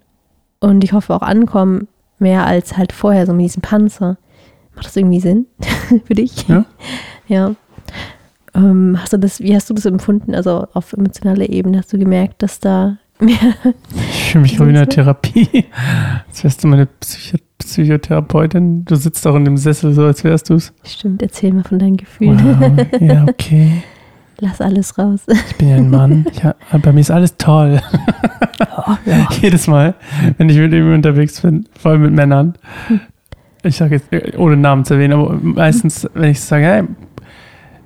und 0.59 0.83
ich 0.85 0.93
hoffe 0.93 1.15
auch 1.15 1.23
ankommen, 1.23 1.89
mehr 2.19 2.45
als 2.45 2.77
halt 2.77 2.93
vorher, 2.93 3.25
so 3.25 3.33
mit 3.33 3.45
diesem 3.45 3.63
Panzer. 3.63 4.19
Macht 4.75 4.87
das 4.87 4.97
irgendwie 4.97 5.21
Sinn 5.21 5.47
für 6.05 6.15
dich? 6.15 6.49
Ja. 6.49 6.65
ja. 7.29 7.55
Ähm, 8.55 8.99
hast 9.01 9.13
du 9.13 9.19
das, 9.19 9.41
wie 9.41 9.55
hast 9.55 9.71
du 9.71 9.75
das 9.75 9.87
empfunden? 9.87 10.35
Also 10.35 10.67
auf 10.73 10.93
emotionaler 10.93 11.49
Ebene 11.49 11.79
hast 11.79 11.93
du 11.93 11.99
gemerkt, 11.99 12.43
dass 12.43 12.61
da 12.61 12.99
mehr. 13.21 13.37
Ich 14.11 14.33
fühle 14.33 14.43
mich 14.43 14.57
gerade 14.57 14.67
wie 14.67 14.75
in 14.75 14.79
der 14.79 14.89
Therapie. 14.89 15.67
Als 16.29 16.43
wärst 16.43 16.65
du 16.65 16.69
meine 16.69 16.87
Psycho 16.87 17.39
Psychotherapeutin. 17.59 18.87
Du 18.87 18.97
sitzt 18.97 19.27
auch 19.27 19.37
in 19.37 19.45
dem 19.45 19.59
Sessel 19.59 19.93
so, 19.93 20.05
als 20.05 20.25
wärst 20.25 20.49
du 20.49 20.55
es. 20.55 20.73
Stimmt, 20.83 21.23
erzähl 21.23 21.53
mal 21.53 21.63
von 21.63 21.79
deinen 21.79 21.99
Gefühlen. 21.99 22.41
Wow. 22.59 23.01
Ja, 23.01 23.25
okay. 23.29 23.83
Lass 24.41 24.61
alles 24.63 24.97
raus. 24.97 25.21
Ich 25.29 25.57
bin 25.57 25.69
ja 25.69 25.77
ein 25.77 25.91
Mann. 25.91 26.25
Ja, 26.43 26.55
bei 26.79 26.93
mir 26.93 27.01
ist 27.01 27.11
alles 27.11 27.37
toll. 27.37 27.81
Oh, 28.61 28.93
ja. 29.05 29.29
Jedes 29.43 29.67
Mal, 29.67 29.95
wenn 30.39 30.49
ich 30.49 30.57
mit 30.57 30.73
ihm 30.73 30.93
unterwegs 30.93 31.41
bin, 31.43 31.67
vor 31.79 31.93
allem 31.93 32.03
mit 32.03 32.13
Männern. 32.13 32.55
Ich 33.63 33.77
sage 33.77 33.97
jetzt, 33.97 34.39
ohne 34.39 34.57
Namen 34.57 34.87
zu 34.87 34.95
erwähnen, 34.95 35.13
aber 35.13 35.35
meistens, 35.35 36.09
wenn 36.15 36.31
ich 36.31 36.41
sage, 36.41 36.65
hey, 36.65 36.85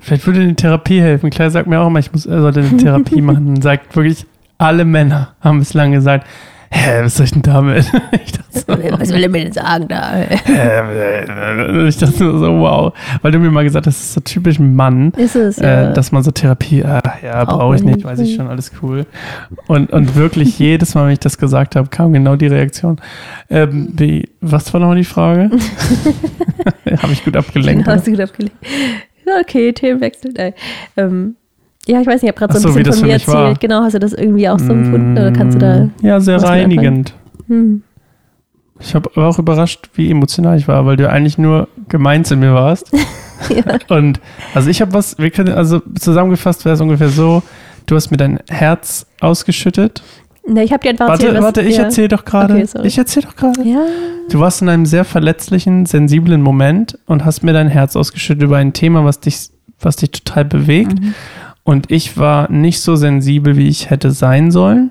vielleicht 0.05 0.27
würde 0.27 0.41
eine 0.41 0.55
Therapie 0.55 1.01
helfen. 1.01 1.31
Klar 1.31 1.51
sagt 1.51 1.67
mir 1.67 1.81
auch 1.81 1.87
immer, 1.87 1.99
ich 1.99 2.13
muss, 2.13 2.27
er 2.27 2.41
sollte 2.41 2.61
eine 2.61 2.77
Therapie 2.77 3.21
machen. 3.23 3.61
Sagt 3.63 3.95
wirklich, 3.97 4.27
alle 4.59 4.85
Männer 4.85 5.35
haben 5.41 5.59
bislang 5.59 5.93
gesagt, 5.93 6.27
hä, 6.71 7.03
was 7.03 7.17
soll 7.17 7.25
ich 7.25 7.33
denn 7.33 7.43
damit? 7.43 7.91
Ich 8.25 8.33
dachte 8.33 8.45
so, 8.53 8.99
Was 9.01 9.13
will 9.13 9.23
er 9.23 9.29
mir 9.29 9.45
denn 9.45 9.53
sagen 9.53 9.89
da? 9.89 10.13
hä, 10.13 11.89
ich 11.89 11.97
dachte 11.97 12.17
so, 12.17 12.59
wow. 12.61 12.93
Weil 13.23 13.33
du 13.33 13.39
mir 13.39 13.51
mal 13.51 13.65
gesagt 13.65 13.87
hast, 13.87 13.99
das 13.99 14.05
ist 14.07 14.15
so 14.15 14.21
typisch 14.21 14.59
Mann. 14.59 15.11
Ist 15.17 15.35
es, 15.37 15.57
ja. 15.57 15.91
Äh, 15.91 15.95
dass 15.95 16.13
man 16.13 16.23
so 16.23 16.31
Therapie, 16.31 16.85
ah, 16.85 17.03
ja, 17.23 17.45
brauche 17.45 17.77
ich 17.77 17.83
nicht, 17.83 17.97
nicht. 17.97 18.07
weiß 18.07 18.21
ich 18.21 18.37
schon, 18.37 18.49
alles 18.49 18.73
cool. 18.83 19.07
Und, 19.67 19.91
und 19.93 20.15
wirklich 20.15 20.59
jedes 20.59 20.95
Mal, 20.95 21.07
wenn 21.07 21.13
ich 21.13 21.21
das 21.21 21.39
gesagt 21.39 21.77
habe, 21.77 21.89
kam 21.89 22.13
genau 22.13 22.37
die 22.37 22.47
Reaktion. 22.47 22.99
Ähm, 23.51 23.89
wie, 23.97 24.29
was 24.41 24.73
war 24.73 24.81
nochmal 24.81 24.97
die 24.97 25.05
Frage? 25.05 25.51
habe 27.03 27.13
ich 27.13 27.25
gut 27.25 27.37
abgelenkt. 27.37 27.85
Genau, 27.85 27.97
hast 27.97 28.07
du 28.07 28.13
gut 28.13 28.21
abgelegt. 28.21 28.57
Okay, 29.41 29.73
Themenwechsel. 29.73 30.33
Nein. 30.37 30.55
Ähm, 30.97 31.37
ja, 31.87 32.01
ich 32.01 32.07
weiß 32.07 32.23
nicht, 32.23 32.25
ich 32.25 32.29
habe 32.29 32.47
gerade 32.47 32.59
so 32.59 32.69
ein 32.69 32.75
bisschen 32.75 32.93
von 32.93 33.07
mir 33.07 33.15
mich 33.15 33.29
war. 33.29 33.43
erzählt. 33.43 33.61
Genau, 33.61 33.83
hast 33.83 33.95
du 33.95 33.99
das 33.99 34.13
irgendwie 34.13 34.49
auch 34.49 34.59
so 34.59 34.73
empfunden? 34.73 35.13
Oder 35.13 35.33
kannst 35.33 35.57
du 35.57 35.59
da. 35.59 35.89
Ja, 36.03 36.21
sehr 36.21 36.43
reinigend. 36.43 37.15
Hm. 37.49 37.83
Ich 38.81 38.95
habe 38.95 39.11
aber 39.15 39.29
auch 39.29 39.39
überrascht, 39.39 39.91
wie 39.95 40.11
emotional 40.11 40.59
ich 40.59 40.67
war, 40.67 40.85
weil 40.87 40.97
du 40.97 41.09
eigentlich 41.09 41.39
nur 41.39 41.69
gemein 41.89 42.25
zu 42.25 42.37
mir 42.37 42.55
warst. 42.55 42.91
Ja. 43.51 43.79
Und 43.89 44.21
also 44.55 44.71
ich 44.71 44.81
habe 44.81 44.95
was, 44.95 45.19
wir 45.19 45.29
können, 45.31 45.53
also 45.53 45.83
zusammengefasst 45.99 46.65
wäre 46.65 46.77
es 46.77 46.81
ungefähr 46.81 47.11
so, 47.11 47.43
du 47.85 47.95
hast 47.95 48.11
mir 48.11 48.17
dein 48.17 48.39
Herz 48.49 49.07
ausgeschüttet. 49.21 50.03
Na, 50.47 50.63
ich 50.63 50.73
habe 50.73 50.83
dir 50.83 50.91
einfach 50.91 51.09
Warte, 51.09 51.27
erzählt, 51.27 51.43
warte, 51.43 51.63
ich 51.63 51.77
ja. 51.77 51.85
erzähle 51.85 52.09
doch 52.09 52.25
gerade. 52.25 52.55
Okay, 52.55 52.87
ich 52.87 52.99
erzähle 52.99 53.27
doch 53.27 53.37
gerade. 53.37 53.63
Ja, 53.63 53.87
Du 54.29 54.41
warst 54.41 54.63
in 54.63 54.69
einem 54.69 54.87
sehr 54.87 55.05
verletzlichen, 55.05 55.87
sensiblen 55.87 56.43
Moment 56.43 56.99
und 57.07 57.25
hast 57.25 57.43
mir 57.43 57.53
dein 57.53 57.69
Herz 57.69 57.97
ausgeschüttet 57.97 58.43
über 58.43 58.57
ein 58.57 58.73
Thema, 58.73 59.05
was 59.05 59.21
dich, 59.21 59.51
was 59.81 59.97
dich 59.97 60.11
total 60.11 60.45
bewegt. 60.45 61.01
Mhm. 61.01 61.15
Und 61.63 61.91
ich 61.91 62.19
war 62.19 62.51
nicht 62.51 62.81
so 62.81 62.97
sensibel, 62.97 63.57
wie 63.57 63.69
ich 63.69 63.91
hätte 63.91 64.11
sein 64.11 64.51
sollen. 64.51 64.91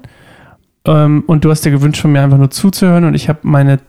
Ähm, 0.85 1.23
und 1.27 1.45
du 1.45 1.51
hast 1.51 1.65
dir 1.65 1.71
gewünscht, 1.71 2.01
von 2.01 2.11
mir 2.11 2.21
einfach 2.21 2.37
nur 2.37 2.51
zuzuhören 2.51 3.05
und 3.05 3.13
ich 3.13 3.29
habe 3.29 3.39
meine, 3.43 3.79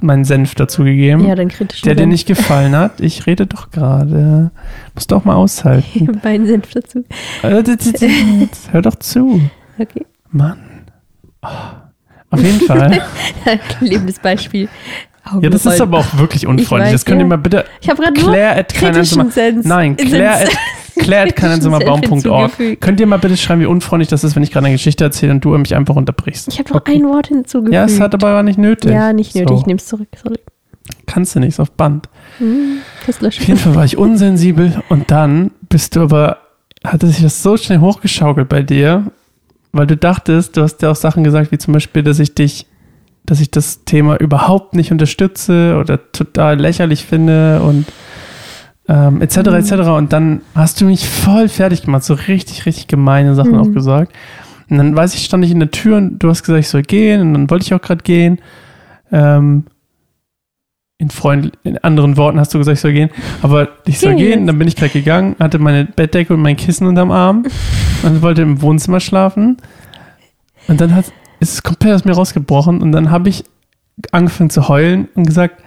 meinen 0.00 0.24
Senf 0.24 0.54
dazu 0.54 0.84
gegeben, 0.84 1.26
ja, 1.26 1.34
dann 1.34 1.48
kritisch. 1.48 1.82
der 1.82 1.94
dir 1.94 2.06
nicht 2.06 2.26
gefallen 2.26 2.76
hat. 2.76 3.00
Ich 3.00 3.26
rede 3.26 3.46
doch 3.46 3.70
gerade. 3.70 4.50
Musst 4.94 5.10
du 5.10 5.16
auch 5.16 5.24
mal 5.24 5.34
aushalten. 5.34 6.20
Beiden 6.22 6.46
Senf 6.46 6.70
dazu. 6.70 7.04
Hör 7.42 8.82
doch 8.82 8.96
zu. 8.96 9.40
Okay. 9.78 10.06
Mann. 10.30 10.58
Oh. 11.44 11.48
Auf 12.30 12.42
jeden 12.42 12.60
Fall. 12.60 13.00
Lebendes 13.80 14.18
Beispiel. 14.18 14.68
Ja, 15.40 15.48
das 15.48 15.64
ist 15.64 15.80
aber 15.80 15.98
auch 15.98 16.18
wirklich 16.18 16.46
unfreundlich. 16.46 16.88
weiß, 16.88 16.92
das 16.92 17.04
könnt 17.04 17.18
ihr 17.18 17.24
ja. 17.24 17.28
mal 17.28 17.38
bitte 17.38 17.64
Ich 17.80 17.88
habe 17.88 18.02
gerade 18.02 18.20
nur 18.20 18.30
Claire 18.30 18.58
at 18.58 18.74
kritischen 18.74 19.30
Sens. 19.30 19.64
Nein, 19.64 19.96
Claire 19.96 20.42
at, 20.42 20.50
Claire 20.96 21.28
at. 21.28 22.80
Könnt 22.80 23.00
ihr 23.00 23.06
mal 23.06 23.18
bitte 23.18 23.36
schreiben, 23.36 23.62
wie 23.62 23.66
unfreundlich 23.66 24.08
das 24.08 24.22
ist, 24.22 24.36
wenn 24.36 24.42
ich 24.42 24.50
gerade 24.50 24.66
eine 24.66 24.74
Geschichte 24.74 25.02
erzähle 25.04 25.32
und 25.32 25.44
du 25.44 25.56
mich 25.56 25.74
einfach 25.74 25.96
unterbrichst? 25.96 26.48
Ich 26.48 26.58
habe 26.58 26.68
noch 26.70 26.76
Okay. 26.76 26.96
ein 26.96 27.04
Wort 27.04 27.28
hinzugefügt. 27.28 27.74
Ja, 27.74 27.84
es 27.84 28.00
hat 28.00 28.14
aber 28.14 28.32
gar 28.32 28.42
nicht 28.42 28.58
nötig. 28.58 28.90
Ja, 28.90 29.12
nicht 29.12 29.34
nötig. 29.34 29.48
So. 29.48 29.60
Ich 29.60 29.66
nehme 29.66 29.78
es 29.78 29.86
zurück. 29.86 30.08
Sorry. 30.22 30.38
Kannst 31.06 31.34
du 31.34 31.40
nicht, 31.40 31.50
ist 31.50 31.60
auf 31.60 31.70
Band. 31.70 32.08
Hm, 32.38 32.78
fürs 33.04 33.22
Auf 33.22 33.32
jeden 33.32 33.58
Fall 33.58 33.74
war 33.74 33.84
ich 33.84 33.96
unsensibel 33.96 34.82
und 34.90 35.10
dann 35.10 35.52
bist 35.70 35.96
du 35.96 36.02
aber, 36.02 36.38
hatte 36.84 37.06
sich 37.06 37.22
das 37.22 37.42
so 37.42 37.56
schnell 37.56 37.78
hochgeschaukelt 37.78 38.48
bei 38.48 38.62
dir, 38.62 39.04
weil 39.74 39.86
du 39.86 39.96
dachtest, 39.96 40.56
du 40.56 40.62
hast 40.62 40.80
ja 40.82 40.90
auch 40.90 40.96
Sachen 40.96 41.24
gesagt, 41.24 41.52
wie 41.52 41.58
zum 41.58 41.74
Beispiel, 41.74 42.02
dass 42.02 42.18
ich 42.18 42.34
dich, 42.34 42.66
dass 43.26 43.40
ich 43.40 43.50
das 43.50 43.84
Thema 43.84 44.16
überhaupt 44.20 44.74
nicht 44.74 44.92
unterstütze 44.92 45.76
oder 45.78 46.10
total 46.12 46.58
lächerlich 46.60 47.04
finde 47.04 47.60
und 47.62 47.86
ähm, 48.88 49.20
etc. 49.22 49.38
Mhm. 49.38 49.54
etc. 49.54 49.72
Und 49.88 50.12
dann 50.12 50.42
hast 50.54 50.80
du 50.80 50.84
mich 50.84 51.08
voll 51.08 51.48
fertig 51.48 51.82
gemacht, 51.82 52.04
so 52.04 52.14
richtig, 52.14 52.66
richtig 52.66 52.86
gemeine 52.86 53.34
Sachen 53.34 53.52
Mhm. 53.52 53.58
auch 53.58 53.72
gesagt. 53.72 54.12
Und 54.70 54.78
dann 54.78 54.96
weiß 54.96 55.14
ich, 55.14 55.24
stand 55.24 55.44
ich 55.44 55.50
in 55.50 55.60
der 55.60 55.70
Tür 55.70 55.96
und 55.98 56.18
du 56.18 56.28
hast 56.28 56.42
gesagt, 56.42 56.60
ich 56.60 56.68
soll 56.68 56.82
gehen 56.82 57.20
und 57.20 57.34
dann 57.34 57.50
wollte 57.50 57.64
ich 57.64 57.74
auch 57.74 57.82
gerade 57.82 58.02
gehen. 58.02 58.38
Ähm, 59.12 59.64
in, 60.98 61.10
Freund, 61.10 61.52
in 61.64 61.78
anderen 61.78 62.16
Worten 62.16 62.38
hast 62.38 62.54
du 62.54 62.58
gesagt, 62.58 62.76
ich 62.76 62.80
soll 62.80 62.92
gehen. 62.92 63.10
Aber 63.42 63.68
ich 63.86 63.98
soll 63.98 64.14
Geh 64.14 64.24
gehen, 64.24 64.40
jetzt. 64.40 64.48
dann 64.48 64.58
bin 64.58 64.68
ich 64.68 64.76
gerade 64.76 64.92
gegangen, 64.92 65.36
hatte 65.38 65.58
meine 65.58 65.84
Bettdecke 65.84 66.34
und 66.34 66.40
mein 66.40 66.56
Kissen 66.56 66.86
unterm 66.86 67.10
Arm 67.10 67.44
und 68.02 68.22
wollte 68.22 68.42
im 68.42 68.62
Wohnzimmer 68.62 69.00
schlafen. 69.00 69.56
Und 70.68 70.80
dann 70.80 70.94
hat, 70.94 71.06
ist 71.40 71.52
es 71.52 71.62
komplett 71.62 71.94
aus 71.94 72.04
mir 72.04 72.12
rausgebrochen 72.12 72.80
und 72.80 72.92
dann 72.92 73.10
habe 73.10 73.28
ich 73.28 73.44
angefangen 74.12 74.50
zu 74.50 74.68
heulen 74.68 75.08
und 75.14 75.26
gesagt, 75.26 75.62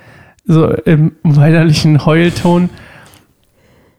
so 0.45 0.69
im 0.69 1.13
weinerlichen 1.23 2.05
Heulton, 2.05 2.69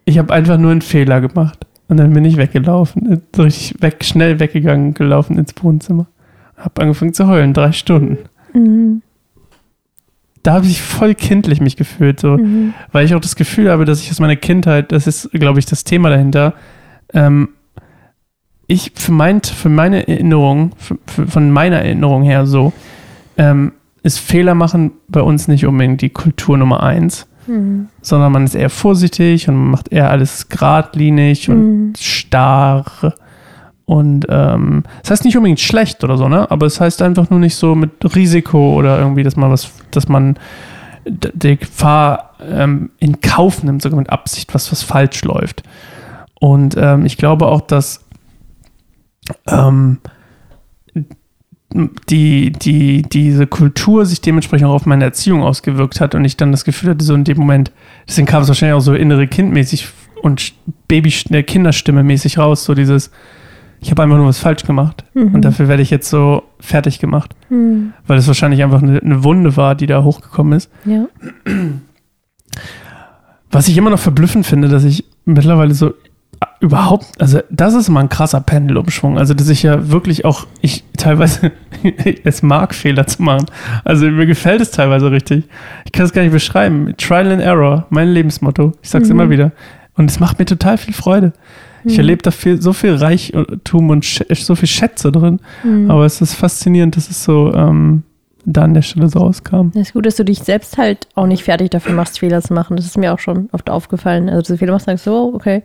ich 0.06 0.18
habe 0.18 0.32
einfach 0.32 0.56
nur 0.56 0.70
einen 0.70 0.82
Fehler 0.82 1.20
gemacht. 1.20 1.66
Und 1.88 1.98
dann 1.98 2.12
bin 2.12 2.24
ich 2.24 2.36
weggelaufen, 2.36 3.22
so 3.34 3.42
richtig 3.42 3.80
weg, 3.80 4.04
schnell 4.04 4.40
weggegangen, 4.40 4.92
gelaufen 4.92 5.38
ins 5.38 5.54
Wohnzimmer. 5.62 6.06
Hab 6.56 6.78
angefangen 6.78 7.14
zu 7.14 7.26
heulen, 7.28 7.54
drei 7.54 7.72
Stunden. 7.72 8.18
Mhm. 8.52 9.02
Da 10.48 10.54
habe 10.54 10.64
ich 10.64 10.80
voll 10.80 11.14
kindlich 11.14 11.60
mich 11.60 11.76
gefühlt, 11.76 12.20
so, 12.20 12.38
Mhm. 12.38 12.72
weil 12.90 13.04
ich 13.04 13.14
auch 13.14 13.20
das 13.20 13.36
Gefühl 13.36 13.70
habe, 13.70 13.84
dass 13.84 14.00
ich 14.00 14.10
aus 14.10 14.18
meiner 14.18 14.34
Kindheit, 14.34 14.92
das 14.92 15.06
ist, 15.06 15.30
glaube 15.32 15.58
ich, 15.58 15.66
das 15.66 15.84
Thema 15.84 16.08
dahinter, 16.08 16.54
ähm, 17.12 17.50
ich 18.66 18.92
für, 18.94 19.12
mein, 19.12 19.42
für 19.42 19.68
meine 19.68 20.08
Erinnerung, 20.08 20.70
für, 20.78 20.96
für, 21.06 21.26
von 21.26 21.50
meiner 21.50 21.80
Erinnerung 21.80 22.22
her 22.22 22.46
so, 22.46 22.72
ähm, 23.36 23.72
ist 24.02 24.20
Fehler 24.20 24.54
machen 24.54 24.92
bei 25.08 25.20
uns 25.20 25.48
nicht 25.48 25.66
unbedingt 25.66 26.00
die 26.00 26.08
Kultur 26.08 26.56
Nummer 26.56 26.82
eins, 26.82 27.26
Mhm. 27.46 27.88
sondern 28.00 28.32
man 28.32 28.44
ist 28.44 28.54
eher 28.54 28.70
vorsichtig 28.70 29.50
und 29.50 29.54
man 29.54 29.70
macht 29.72 29.92
eher 29.92 30.10
alles 30.10 30.48
geradlinig 30.48 31.50
und 31.50 31.58
Mhm. 31.88 31.92
starr. 31.98 32.86
Und 33.88 34.26
ähm, 34.28 34.82
das 35.00 35.12
heißt 35.12 35.24
nicht 35.24 35.38
unbedingt 35.38 35.60
schlecht 35.60 36.04
oder 36.04 36.18
so, 36.18 36.28
ne? 36.28 36.50
Aber 36.50 36.66
es 36.66 36.78
heißt 36.78 37.00
einfach 37.00 37.30
nur 37.30 37.38
nicht 37.40 37.56
so 37.56 37.74
mit 37.74 37.92
Risiko 38.14 38.74
oder 38.74 38.98
irgendwie, 38.98 39.22
dass 39.22 39.34
man 39.34 39.50
was, 39.50 39.70
dass 39.92 40.08
man 40.08 40.38
die 41.06 41.56
Gefahr 41.56 42.34
ähm, 42.46 42.90
in 42.98 43.22
Kauf 43.22 43.62
nimmt, 43.62 43.80
sogar 43.80 43.98
mit 43.98 44.10
Absicht, 44.10 44.52
was, 44.52 44.70
was 44.70 44.82
falsch 44.82 45.24
läuft. 45.24 45.62
Und 46.38 46.76
ähm, 46.78 47.06
ich 47.06 47.16
glaube 47.16 47.46
auch, 47.46 47.62
dass 47.62 48.04
ähm, 49.46 50.00
die, 52.10 52.52
die, 52.52 53.00
diese 53.00 53.46
Kultur 53.46 54.04
sich 54.04 54.20
dementsprechend 54.20 54.68
auch 54.68 54.74
auf 54.74 54.84
meine 54.84 55.04
Erziehung 55.04 55.42
ausgewirkt 55.42 56.02
hat 56.02 56.14
und 56.14 56.26
ich 56.26 56.36
dann 56.36 56.50
das 56.50 56.66
Gefühl 56.66 56.90
hatte, 56.90 57.06
so 57.06 57.14
in 57.14 57.24
dem 57.24 57.38
Moment, 57.38 57.72
deswegen 58.06 58.26
kam 58.26 58.42
es 58.42 58.48
wahrscheinlich 58.48 58.76
auch 58.76 58.84
so 58.84 58.92
innere 58.92 59.26
Kindmäßig 59.26 59.88
und 60.20 60.52
Baby, 60.88 61.14
äh, 61.30 61.42
Kinderstimme 61.42 62.02
mäßig 62.02 62.36
raus, 62.36 62.64
so 62.64 62.74
dieses, 62.74 63.10
ich 63.80 63.90
habe 63.90 64.02
einfach 64.02 64.16
nur 64.16 64.26
was 64.26 64.38
falsch 64.38 64.64
gemacht 64.64 65.04
Mhm. 65.14 65.34
und 65.34 65.44
dafür 65.44 65.68
werde 65.68 65.82
ich 65.82 65.90
jetzt 65.90 66.10
so 66.10 66.42
fertig 66.60 66.98
gemacht, 66.98 67.34
Mhm. 67.48 67.92
weil 68.06 68.18
es 68.18 68.26
wahrscheinlich 68.26 68.62
einfach 68.62 68.82
eine, 68.82 68.98
eine 69.00 69.24
Wunde 69.24 69.56
war, 69.56 69.74
die 69.74 69.86
da 69.86 70.02
hochgekommen 70.02 70.52
ist. 70.54 70.70
Ja. 70.84 71.06
Was 73.50 73.68
ich 73.68 73.76
immer 73.78 73.90
noch 73.90 73.98
verblüffend 73.98 74.46
finde, 74.46 74.68
dass 74.68 74.84
ich 74.84 75.04
mittlerweile 75.24 75.74
so 75.74 75.88
äh, 76.40 76.46
überhaupt, 76.60 77.06
also 77.20 77.40
das 77.50 77.74
ist 77.74 77.88
mal 77.88 78.00
ein 78.00 78.08
krasser 78.08 78.40
Pendelumschwung. 78.40 79.18
Also, 79.18 79.34
dass 79.34 79.48
ich 79.48 79.62
ja 79.62 79.90
wirklich 79.90 80.24
auch, 80.24 80.46
ich 80.60 80.84
teilweise 80.96 81.52
es 82.24 82.42
mag, 82.42 82.74
Fehler 82.74 83.06
zu 83.06 83.22
machen. 83.22 83.46
Also 83.84 84.06
mir 84.10 84.26
gefällt 84.26 84.60
es 84.60 84.70
teilweise 84.70 85.10
richtig. 85.10 85.44
Ich 85.86 85.92
kann 85.92 86.04
es 86.04 86.12
gar 86.12 86.22
nicht 86.22 86.32
beschreiben. 86.32 86.94
Trial 86.98 87.32
and 87.32 87.42
Error, 87.42 87.86
mein 87.90 88.08
Lebensmotto. 88.08 88.72
Ich 88.82 88.90
sag's 88.90 89.06
Mhm. 89.08 89.12
immer 89.14 89.30
wieder. 89.30 89.52
Und 89.94 90.10
es 90.10 90.20
macht 90.20 90.38
mir 90.38 90.44
total 90.44 90.78
viel 90.78 90.94
Freude. 90.94 91.32
Ich 91.84 91.92
Hm. 91.94 92.00
erlebe 92.00 92.22
da 92.22 92.30
viel, 92.30 92.60
so 92.60 92.72
viel 92.72 92.94
Reichtum 92.94 93.90
und 93.90 94.04
Sch 94.04 94.22
so 94.34 94.54
viel 94.54 94.68
Schätze 94.68 95.12
drin. 95.12 95.40
Hm. 95.62 95.90
Aber 95.90 96.04
es 96.04 96.20
ist 96.20 96.34
faszinierend, 96.34 96.96
dass 96.96 97.08
es 97.10 97.22
so 97.24 97.52
ähm, 97.54 98.02
da 98.44 98.62
an 98.62 98.74
der 98.74 98.82
Stelle 98.82 99.08
so 99.08 99.18
rauskam. 99.20 99.68
Es 99.74 99.88
ist 99.88 99.92
gut, 99.92 100.06
dass 100.06 100.16
du 100.16 100.24
dich 100.24 100.38
selbst 100.40 100.78
halt 100.78 101.06
auch 101.14 101.26
nicht 101.26 101.44
fertig 101.44 101.70
dafür 101.70 101.92
machst, 101.94 102.18
Fehler 102.18 102.40
zu 102.42 102.54
machen. 102.54 102.76
Das 102.76 102.86
ist 102.86 102.96
mir 102.96 103.12
auch 103.12 103.18
schon 103.18 103.48
oft 103.52 103.68
aufgefallen. 103.70 104.28
Also, 104.28 104.40
dass 104.40 104.48
du 104.48 104.56
Fehler 104.56 104.72
machst, 104.72 104.86
sagst 104.86 105.06
du, 105.06 105.10
oh, 105.12 105.32
okay, 105.34 105.62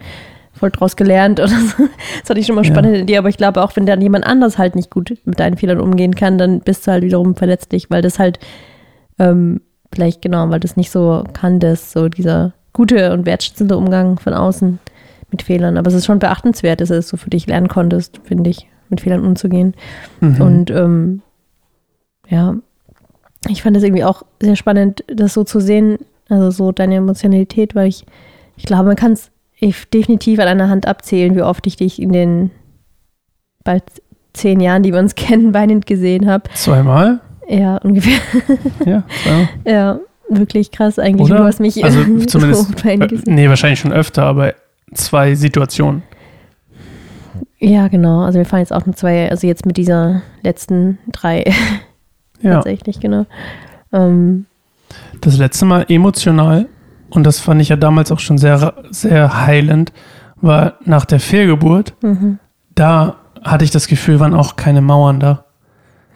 voll 0.51 0.70
draus 0.70 0.96
gelernt 0.96 1.39
oder 1.39 1.50
so. 1.50 1.88
Das 2.22 2.29
hatte 2.29 2.39
ich 2.39 2.46
schon 2.46 2.55
mal 2.55 2.65
Ja. 2.65 2.72
spannend 2.72 2.96
in 2.96 3.08
dir. 3.08 3.20
Aber 3.20 3.29
ich 3.29 3.38
glaube 3.38 3.63
auch, 3.63 3.75
wenn 3.75 3.86
dann 3.86 4.01
jemand 4.01 4.25
anders 4.25 4.58
halt 4.58 4.75
nicht 4.75 4.89
gut 4.91 5.17
mit 5.25 5.39
deinen 5.39 5.58
Fehlern 5.58 5.79
umgehen 5.79 6.13
kann, 6.15 6.38
dann 6.38 6.60
bist 6.60 6.86
du 6.86 6.91
halt 6.91 7.03
wiederum 7.03 7.36
verletzlich, 7.36 7.89
weil 7.89 8.01
das 8.01 8.20
halt, 8.20 8.39
ähm, 9.20 9.62
vielleicht 9.93 10.22
genau, 10.22 10.50
weil 10.50 10.60
das 10.60 10.75
nicht 10.75 10.91
so 10.91 11.24
kanntest, 11.34 11.91
so 11.91 12.10
dieser 12.10 12.53
gute 12.74 13.13
und 13.13 13.25
wertschätzende 13.25 13.77
Umgang 13.77 14.20
von 14.20 14.34
außen 14.34 14.79
mit 15.33 15.41
Fehlern. 15.43 15.77
Aber 15.77 15.89
es 15.89 15.93
ist 15.93 16.05
schon 16.05 16.19
beachtenswert, 16.19 16.79
dass 16.79 16.89
du 16.89 16.95
es 16.95 17.09
so 17.09 17.17
für 17.17 17.29
dich 17.29 17.47
lernen 17.47 17.67
konntest, 17.67 18.21
finde 18.23 18.49
ich, 18.49 18.67
mit 18.89 19.01
Fehlern 19.01 19.25
umzugehen. 19.25 19.73
Mhm. 20.21 20.41
Und 20.41 20.71
ähm, 20.71 21.21
ja, 22.29 22.55
ich 23.49 23.61
fand 23.61 23.75
es 23.75 23.83
irgendwie 23.83 24.05
auch 24.05 24.23
sehr 24.39 24.55
spannend, 24.55 25.03
das 25.07 25.33
so 25.33 25.43
zu 25.43 25.59
sehen, 25.59 25.97
also 26.29 26.51
so 26.51 26.71
deine 26.71 26.95
Emotionalität, 26.95 27.75
weil 27.75 27.89
ich, 27.89 28.05
ich 28.55 28.63
glaube, 28.63 28.85
man 28.85 28.95
kann 28.95 29.13
es 29.13 29.31
definitiv 29.93 30.39
an 30.39 30.47
einer 30.47 30.69
Hand 30.69 30.87
abzählen, 30.87 31.35
wie 31.35 31.41
oft 31.41 31.65
ich 31.67 31.75
dich 31.75 32.01
in 32.01 32.13
den 32.13 32.51
bald 33.63 33.83
zehn 34.33 34.59
Jahren, 34.59 34.83
die 34.83 34.93
wir 34.93 34.99
uns 34.99 35.15
kennen, 35.15 35.53
weinend 35.53 35.85
gesehen 35.85 36.29
habe. 36.29 36.49
Zweimal? 36.53 37.19
Ja, 37.49 37.77
ungefähr. 37.77 38.19
Ja, 38.85 39.03
zweimal. 39.23 39.49
Ja, 39.65 39.99
wirklich 40.29 40.71
krass 40.71 40.99
eigentlich. 40.99 41.29
Oder? 41.29 41.37
Du 41.37 41.43
hast 41.43 41.59
mich 41.59 41.83
Also 41.83 42.03
so 42.19 42.25
zumindest, 42.25 42.85
weinend 42.85 43.11
äh, 43.11 43.17
nee, 43.25 43.49
wahrscheinlich 43.49 43.79
schon 43.79 43.93
öfter, 43.93 44.23
aber 44.23 44.53
zwei 44.95 45.35
Situationen. 45.35 46.03
Ja, 47.59 47.88
genau. 47.88 48.21
Also 48.23 48.39
wir 48.39 48.45
fahren 48.45 48.59
jetzt 48.59 48.73
auch 48.73 48.85
nur 48.85 48.95
zwei, 48.95 49.29
also 49.29 49.47
jetzt 49.47 49.65
mit 49.65 49.77
dieser 49.77 50.21
letzten 50.41 51.00
drei 51.12 51.45
Ja. 52.41 52.55
tatsächlich, 52.55 53.00
genau. 53.00 53.25
Ähm, 53.93 54.45
Das 55.21 55.38
letzte 55.38 55.65
Mal 55.65 55.85
emotional, 55.88 56.67
und 57.09 57.23
das 57.25 57.39
fand 57.39 57.62
ich 57.62 57.69
ja 57.69 57.77
damals 57.77 58.12
auch 58.12 58.19
schon 58.19 58.38
sehr, 58.38 58.73
sehr 58.91 59.45
heilend, 59.45 59.93
war 60.41 60.73
nach 60.83 61.05
der 61.05 61.19
Fehlgeburt. 61.21 61.93
mhm. 62.01 62.39
Da 62.75 63.15
hatte 63.43 63.63
ich 63.63 63.71
das 63.71 63.88
Gefühl, 63.88 64.19
waren 64.19 64.33
auch 64.33 64.55
keine 64.57 64.81
Mauern 64.81 65.19
da. 65.21 65.45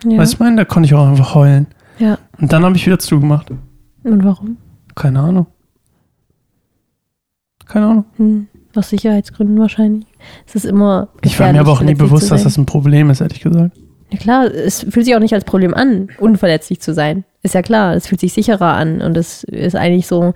ja. 0.03 0.17
Weißt 0.17 0.33
du, 0.33 0.35
ich 0.35 0.39
meine, 0.41 0.55
da 0.57 0.65
konnte 0.65 0.87
ich 0.87 0.93
auch 0.95 1.07
einfach 1.07 1.33
heulen. 1.35 1.67
ja. 1.99 2.17
Und 2.41 2.51
dann 2.51 2.65
habe 2.65 2.75
ich 2.75 2.85
wieder 2.85 2.99
zugemacht. 2.99 3.49
Und 4.03 4.23
warum? 4.25 4.57
Keine 4.95 5.19
Ahnung. 5.21 5.47
Keine 7.65 7.85
Ahnung. 7.87 8.05
Hm, 8.17 8.47
aus 8.77 8.89
Sicherheitsgründen 8.89 9.59
wahrscheinlich. 9.59 10.05
Es 10.45 10.55
ist 10.55 10.65
immer. 10.65 11.09
Ich 11.23 11.39
war 11.39 11.51
mir 11.51 11.59
aber 11.59 11.71
auch 11.71 11.81
nie 11.81 11.95
bewusst, 11.95 12.31
dass 12.31 12.43
das 12.43 12.57
ein 12.57 12.65
Problem 12.65 13.09
ist, 13.09 13.21
ehrlich 13.21 13.41
gesagt. 13.41 13.75
Ja, 14.11 14.17
klar, 14.17 14.45
es 14.45 14.85
fühlt 14.89 15.05
sich 15.05 15.15
auch 15.15 15.19
nicht 15.19 15.33
als 15.33 15.43
Problem 15.43 15.73
an, 15.73 16.09
unverletzlich 16.19 16.79
zu 16.79 16.93
sein. 16.93 17.25
Ist 17.43 17.55
ja 17.55 17.61
klar, 17.61 17.93
es 17.95 18.07
fühlt 18.07 18.21
sich 18.21 18.33
sicherer 18.33 18.73
an 18.73 19.01
und 19.01 19.17
es 19.17 19.43
ist 19.43 19.75
eigentlich 19.75 20.07
so. 20.07 20.33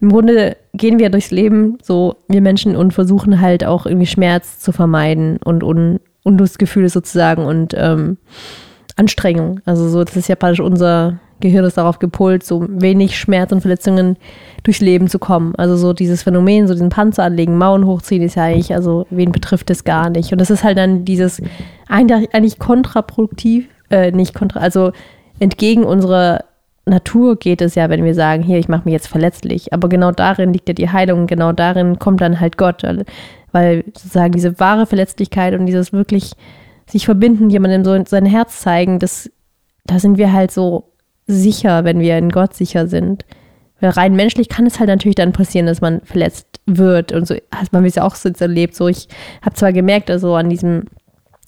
Im 0.00 0.10
Grunde 0.10 0.56
gehen 0.74 1.00
wir 1.00 1.10
durchs 1.10 1.32
Leben, 1.32 1.78
so 1.82 2.14
wir 2.28 2.40
Menschen, 2.40 2.76
und 2.76 2.94
versuchen 2.94 3.40
halt 3.40 3.64
auch 3.64 3.84
irgendwie 3.84 4.06
Schmerz 4.06 4.60
zu 4.60 4.70
vermeiden 4.70 5.38
und 5.44 5.64
Un 5.64 5.98
Unlustgefühle 6.22 6.88
sozusagen 6.88 7.46
und 7.46 7.74
ähm, 7.76 8.18
Anstrengung. 8.96 9.60
Also 9.64 9.88
so, 9.88 10.04
das 10.04 10.14
ist 10.14 10.28
ja 10.28 10.36
praktisch 10.36 10.60
unser 10.60 11.20
Gehirn 11.40 11.64
ist 11.64 11.78
darauf 11.78 11.98
gepolt, 11.98 12.44
so 12.44 12.66
wenig 12.68 13.18
Schmerz 13.18 13.52
und 13.52 13.60
Verletzungen 13.60 14.16
durchs 14.62 14.80
Leben 14.80 15.08
zu 15.08 15.18
kommen. 15.18 15.54
Also 15.56 15.76
so 15.76 15.92
dieses 15.92 16.22
Phänomen, 16.22 16.66
so 16.66 16.74
diesen 16.74 16.88
Panzer 16.88 17.24
anlegen, 17.24 17.58
Mauern 17.58 17.86
hochziehen, 17.86 18.22
ist 18.22 18.34
ja 18.36 18.44
eigentlich, 18.44 18.74
also 18.74 19.06
wen 19.10 19.32
betrifft 19.32 19.70
das 19.70 19.84
gar 19.84 20.10
nicht. 20.10 20.32
Und 20.32 20.40
das 20.40 20.50
ist 20.50 20.64
halt 20.64 20.78
dann 20.78 21.04
dieses 21.04 21.40
eigentlich 21.88 22.34
eigentlich 22.34 22.58
kontraproduktiv, 22.58 23.68
äh, 23.90 24.10
nicht 24.10 24.34
kontra, 24.34 24.60
also 24.60 24.92
entgegen 25.38 25.84
unserer 25.84 26.44
Natur 26.88 27.36
geht 27.36 27.60
es 27.60 27.74
ja, 27.74 27.90
wenn 27.90 28.04
wir 28.04 28.14
sagen, 28.14 28.42
hier, 28.42 28.58
ich 28.58 28.68
mache 28.68 28.84
mich 28.84 28.92
jetzt 28.92 29.08
verletzlich. 29.08 29.72
Aber 29.72 29.88
genau 29.88 30.10
darin 30.10 30.52
liegt 30.52 30.68
ja 30.68 30.74
die 30.74 30.90
Heilung, 30.90 31.26
genau 31.26 31.52
darin 31.52 31.98
kommt 31.98 32.20
dann 32.20 32.40
halt 32.40 32.56
Gott, 32.56 32.82
weil, 32.82 33.04
weil 33.52 33.84
sozusagen 33.86 34.32
diese 34.32 34.58
wahre 34.58 34.86
Verletzlichkeit 34.86 35.54
und 35.54 35.66
dieses 35.66 35.92
wirklich 35.92 36.32
sich 36.86 37.04
verbinden, 37.04 37.50
jemandem 37.50 37.84
so 37.84 38.02
sein 38.06 38.26
Herz 38.26 38.60
zeigen, 38.60 38.98
das, 38.98 39.30
da 39.84 39.98
sind 39.98 40.18
wir 40.18 40.32
halt 40.32 40.50
so 40.50 40.84
sicher, 41.28 41.84
wenn 41.84 42.00
wir 42.00 42.18
in 42.18 42.30
Gott 42.30 42.54
sicher 42.54 42.88
sind. 42.88 43.24
Weil 43.80 43.90
rein 43.90 44.16
menschlich 44.16 44.48
kann 44.48 44.66
es 44.66 44.80
halt 44.80 44.88
natürlich 44.88 45.14
dann 45.14 45.32
passieren, 45.32 45.66
dass 45.66 45.80
man 45.80 46.00
verletzt 46.00 46.60
wird 46.66 47.12
und 47.12 47.28
so 47.28 47.36
hat 47.54 47.72
man 47.72 47.84
es 47.84 47.94
ja 47.94 48.02
auch 48.02 48.16
so 48.16 48.28
erlebt. 48.28 48.74
So, 48.74 48.88
ich 48.88 49.06
habe 49.42 49.54
zwar 49.54 49.72
gemerkt, 49.72 50.10
also 50.10 50.34
an 50.34 50.50
diesem 50.50 50.84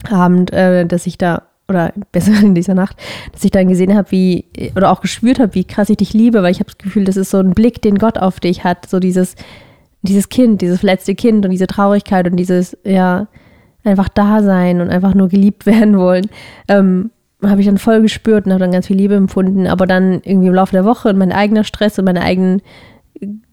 Abend, 0.08 0.52
äh, 0.52 0.86
dass 0.86 1.06
ich 1.06 1.18
da 1.18 1.42
oder 1.68 1.92
besser 2.12 2.32
in 2.42 2.54
dieser 2.54 2.74
Nacht, 2.74 2.96
dass 3.32 3.42
ich 3.42 3.50
dann 3.50 3.68
gesehen 3.68 3.96
habe, 3.96 4.10
wie 4.12 4.44
oder 4.76 4.92
auch 4.92 5.00
gespürt 5.00 5.40
habe, 5.40 5.54
wie 5.54 5.64
krass 5.64 5.90
ich 5.90 5.96
dich 5.96 6.12
liebe, 6.12 6.42
weil 6.42 6.52
ich 6.52 6.60
habe 6.60 6.70
das 6.70 6.78
Gefühl, 6.78 7.04
das 7.04 7.16
ist 7.16 7.30
so 7.30 7.38
ein 7.38 7.52
Blick, 7.52 7.82
den 7.82 7.98
Gott 7.98 8.18
auf 8.18 8.38
dich 8.38 8.62
hat, 8.62 8.88
so 8.88 9.00
dieses 9.00 9.34
dieses 10.02 10.28
Kind, 10.28 10.62
dieses 10.62 10.80
verletzte 10.80 11.14
Kind 11.14 11.44
und 11.44 11.50
diese 11.50 11.66
Traurigkeit 11.66 12.26
und 12.26 12.36
dieses 12.36 12.76
ja 12.84 13.26
einfach 13.84 14.08
da 14.08 14.42
sein 14.42 14.80
und 14.80 14.90
einfach 14.90 15.14
nur 15.14 15.28
geliebt 15.28 15.66
werden 15.66 15.98
wollen. 15.98 16.26
Ähm, 16.68 17.10
habe 17.42 17.60
ich 17.60 17.66
dann 17.66 17.78
voll 17.78 18.02
gespürt 18.02 18.46
und 18.46 18.52
habe 18.52 18.60
dann 18.60 18.72
ganz 18.72 18.86
viel 18.86 18.96
Liebe 18.96 19.14
empfunden. 19.14 19.66
Aber 19.66 19.86
dann 19.86 20.20
irgendwie 20.24 20.48
im 20.48 20.54
Laufe 20.54 20.72
der 20.72 20.84
Woche 20.84 21.08
und 21.08 21.18
mein 21.18 21.32
eigener 21.32 21.64
Stress 21.64 21.98
und 21.98 22.04
meine 22.04 22.22
eigenen 22.22 22.62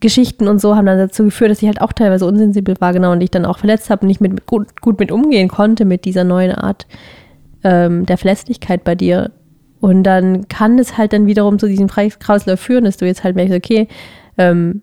Geschichten 0.00 0.48
und 0.48 0.60
so 0.60 0.76
haben 0.76 0.86
dann 0.86 0.98
dazu 0.98 1.24
geführt, 1.24 1.50
dass 1.50 1.60
ich 1.60 1.68
halt 1.68 1.80
auch 1.80 1.92
teilweise 1.92 2.24
unsensibel 2.24 2.74
war, 2.80 2.92
genau, 2.92 3.12
und 3.12 3.20
ich 3.20 3.30
dann 3.30 3.44
auch 3.44 3.58
verletzt 3.58 3.90
habe 3.90 4.02
und 4.02 4.08
nicht 4.08 4.20
mit, 4.20 4.46
gut, 4.46 4.80
gut 4.80 4.98
mit 4.98 5.12
umgehen 5.12 5.48
konnte 5.48 5.84
mit 5.84 6.04
dieser 6.04 6.24
neuen 6.24 6.52
Art 6.52 6.86
ähm, 7.64 8.06
der 8.06 8.16
Verletzlichkeit 8.16 8.84
bei 8.84 8.94
dir. 8.94 9.30
Und 9.80 10.04
dann 10.04 10.48
kann 10.48 10.78
es 10.78 10.96
halt 10.96 11.12
dann 11.12 11.26
wiederum 11.26 11.58
zu 11.58 11.68
diesem 11.68 11.88
Kreislauf 11.88 12.58
führen, 12.58 12.84
dass 12.84 12.96
du 12.96 13.06
jetzt 13.06 13.24
halt 13.24 13.36
merkst, 13.36 13.54
okay, 13.54 13.88
ähm, 14.38 14.82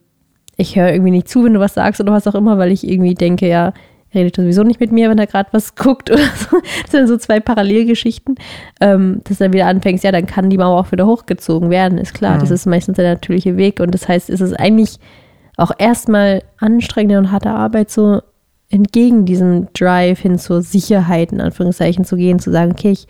ich 0.55 0.75
höre 0.75 0.91
irgendwie 0.91 1.11
nicht 1.11 1.27
zu, 1.27 1.43
wenn 1.43 1.53
du 1.53 1.59
was 1.59 1.73
sagst 1.73 1.99
oder 1.99 2.13
was 2.13 2.27
auch 2.27 2.35
immer, 2.35 2.57
weil 2.57 2.71
ich 2.71 2.87
irgendwie 2.87 3.15
denke, 3.15 3.47
ja, 3.47 3.73
redet 4.15 4.35
sowieso 4.35 4.63
nicht 4.63 4.79
mit 4.79 4.91
mir, 4.91 5.09
wenn 5.09 5.19
er 5.19 5.27
gerade 5.27 5.49
was 5.51 5.75
guckt 5.75 6.09
oder 6.09 6.23
so. 6.49 6.57
Das 6.83 6.91
sind 6.91 7.07
so 7.07 7.17
zwei 7.17 7.39
Parallelgeschichten, 7.39 8.35
ähm, 8.81 9.21
dass 9.25 9.37
dann 9.37 9.53
wieder 9.53 9.67
anfängst, 9.67 10.03
ja, 10.03 10.11
dann 10.11 10.25
kann 10.25 10.49
die 10.49 10.57
Mauer 10.57 10.79
auch 10.79 10.91
wieder 10.91 11.05
hochgezogen 11.05 11.69
werden, 11.69 11.97
ist 11.97 12.13
klar. 12.13 12.35
Mhm. 12.35 12.39
Das 12.39 12.51
ist 12.51 12.65
meistens 12.65 12.95
der 12.95 13.13
natürliche 13.13 13.57
Weg 13.57 13.79
und 13.79 13.93
das 13.93 14.07
heißt, 14.07 14.29
es 14.29 14.41
ist 14.41 14.53
eigentlich 14.53 14.97
auch 15.57 15.71
erstmal 15.77 16.43
anstrengende 16.57 17.19
und 17.19 17.31
harte 17.31 17.49
Arbeit, 17.49 17.91
so 17.91 18.21
entgegen 18.69 19.25
diesem 19.25 19.67
Drive 19.73 20.19
hin 20.19 20.37
zur 20.37 20.61
Sicherheit, 20.61 21.31
in 21.31 21.41
Anführungszeichen, 21.41 22.03
zu 22.03 22.15
gehen, 22.15 22.39
zu 22.39 22.51
sagen, 22.51 22.71
okay, 22.71 22.91
ich 22.91 23.07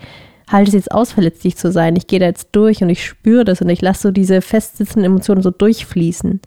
halte 0.48 0.70
es 0.70 0.76
jetzt 0.76 0.92
aus, 0.92 1.14
verletzlich 1.14 1.56
zu 1.58 1.72
sein, 1.72 1.96
ich 1.96 2.08
gehe 2.08 2.20
da 2.20 2.28
jetzt 2.28 2.50
durch 2.52 2.84
und 2.84 2.90
ich 2.90 3.04
spüre 3.04 3.46
das 3.46 3.62
und 3.62 3.70
ich 3.70 3.82
lasse 3.82 4.04
so 4.04 4.12
diese 4.12 4.42
festsitzenden 4.42 5.12
Emotionen 5.12 5.42
so 5.42 5.50
durchfließen. 5.50 6.42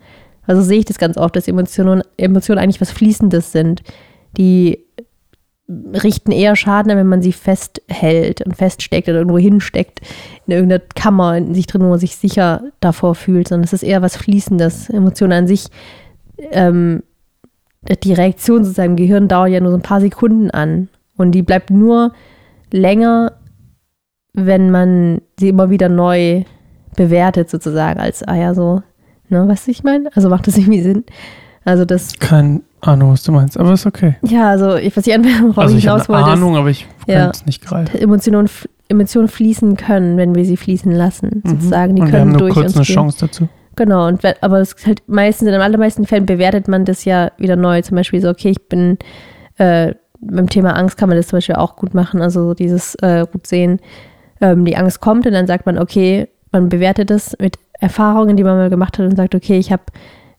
Also 0.46 0.62
sehe 0.62 0.78
ich 0.78 0.84
das 0.84 0.98
ganz 0.98 1.16
oft, 1.16 1.36
dass 1.36 1.48
Emotionen, 1.48 2.02
Emotionen 2.16 2.58
eigentlich 2.58 2.80
was 2.80 2.90
Fließendes 2.90 3.52
sind. 3.52 3.82
Die 4.36 4.84
richten 5.68 6.32
eher 6.32 6.56
Schaden 6.56 6.90
an, 6.90 6.98
wenn 6.98 7.06
man 7.06 7.22
sie 7.22 7.32
festhält 7.32 8.40
und 8.42 8.56
feststeckt 8.56 9.08
oder 9.08 9.18
irgendwo 9.18 9.38
hinsteckt, 9.38 10.00
in 10.46 10.54
irgendeiner 10.54 10.82
Kammer 10.94 11.36
in 11.36 11.54
sich 11.54 11.66
drin, 11.66 11.82
wo 11.82 11.88
man 11.88 11.98
sich 11.98 12.16
sicher 12.16 12.62
davor 12.80 13.14
fühlt, 13.14 13.48
sondern 13.48 13.64
es 13.64 13.72
ist 13.72 13.82
eher 13.82 14.02
was 14.02 14.16
Fließendes. 14.16 14.88
Emotionen 14.90 15.32
an 15.32 15.46
sich, 15.46 15.66
ähm, 16.50 17.02
die 18.02 18.12
Reaktion 18.12 18.64
sozusagen 18.64 18.92
im 18.92 18.96
Gehirn 18.96 19.28
dauert 19.28 19.50
ja 19.50 19.60
nur 19.60 19.70
so 19.70 19.76
ein 19.76 19.82
paar 19.82 20.00
Sekunden 20.00 20.50
an 20.50 20.88
und 21.16 21.32
die 21.32 21.42
bleibt 21.42 21.70
nur 21.70 22.12
länger, 22.72 23.32
wenn 24.32 24.70
man 24.70 25.20
sie 25.38 25.50
immer 25.50 25.70
wieder 25.70 25.88
neu 25.88 26.44
bewertet 26.96 27.50
sozusagen 27.50 28.00
als, 28.00 28.22
ah 28.22 28.34
ja, 28.36 28.54
so, 28.54 28.82
ne, 29.28 29.46
du, 29.46 29.70
ich 29.70 29.84
meine? 29.84 30.10
Also 30.14 30.28
macht 30.28 30.46
das 30.46 30.56
irgendwie 30.56 30.82
Sinn? 30.82 31.04
Also 31.64 31.84
das, 31.84 32.18
Keine 32.18 32.62
Ahnung, 32.80 33.12
was 33.12 33.22
du 33.24 33.32
meinst, 33.32 33.58
aber 33.58 33.72
ist 33.72 33.86
okay. 33.86 34.16
ja, 34.22 34.48
also 34.50 34.76
ich, 34.76 34.96
ich 34.96 35.12
einfach 35.12 35.42
worauf 35.42 35.58
Also 35.58 35.76
ich 35.76 35.84
hinaus 35.84 36.08
wollte, 36.08 36.24
Ahnung, 36.26 36.56
aber 36.56 36.70
ich 36.70 36.86
Ja. 37.06 37.22
kann 37.22 37.30
es 37.30 37.46
nicht 37.46 37.64
greifen. 37.64 37.94
ist, 37.94 38.02
Emotionen, 38.02 38.48
Emotionen 38.88 39.28
fließen 39.28 39.76
können, 39.76 40.16
wenn 40.16 40.34
wir 40.34 40.44
sie 40.44 40.56
fließen 40.56 40.92
lassen, 40.92 41.42
sozusagen. 41.44 41.96
Die 41.96 42.02
Mhm. 42.02 42.06
Und 42.06 42.12
wir 42.12 42.18
können 42.18 42.20
haben 42.20 42.30
nur 42.32 42.38
durch 42.40 42.54
kurz 42.54 42.66
uns 42.66 42.76
eine 42.76 42.84
gehen. 42.84 42.94
Chance 42.94 43.18
dazu. 43.26 43.48
Genau, 43.76 44.08
und 44.08 44.20
aber 44.40 44.60
es 44.60 44.72
ist 44.72 44.86
halt 44.86 45.02
meistens, 45.06 45.46
in 45.46 45.52
den 45.52 45.60
allermeisten 45.60 46.04
Fällen 46.04 46.26
bewertet 46.26 46.66
man 46.68 46.84
das 46.84 47.04
ja 47.04 47.30
wieder 47.38 47.54
neu. 47.56 47.80
Zum 47.82 47.96
Beispiel 47.96 48.20
so, 48.20 48.28
okay, 48.28 48.50
ich 48.50 48.68
bin 48.68 48.98
äh, 49.56 49.94
beim 50.20 50.48
Thema 50.48 50.76
Angst 50.76 50.96
kann 50.98 51.08
man 51.08 51.16
das 51.16 51.28
zum 51.28 51.36
Beispiel 51.36 51.54
auch 51.56 51.76
gut 51.76 51.94
machen, 51.94 52.20
also 52.20 52.54
dieses 52.54 52.96
äh, 52.96 53.24
gut 53.30 53.46
sehen. 53.46 53.78
Ähm, 54.40 54.64
die 54.64 54.76
Angst 54.76 55.00
kommt 55.00 55.26
und 55.26 55.32
dann 55.32 55.46
sagt 55.46 55.64
man, 55.66 55.78
okay, 55.78 56.28
man 56.50 56.68
bewertet 56.68 57.10
das 57.10 57.36
mit 57.40 57.56
Erfahrungen, 57.80 58.36
die 58.36 58.42
man 58.42 58.56
mal 58.56 58.70
gemacht 58.70 58.98
hat 58.98 59.06
und 59.06 59.16
sagt, 59.16 59.34
okay, 59.36 59.58
ich 59.58 59.70
habe 59.70 59.82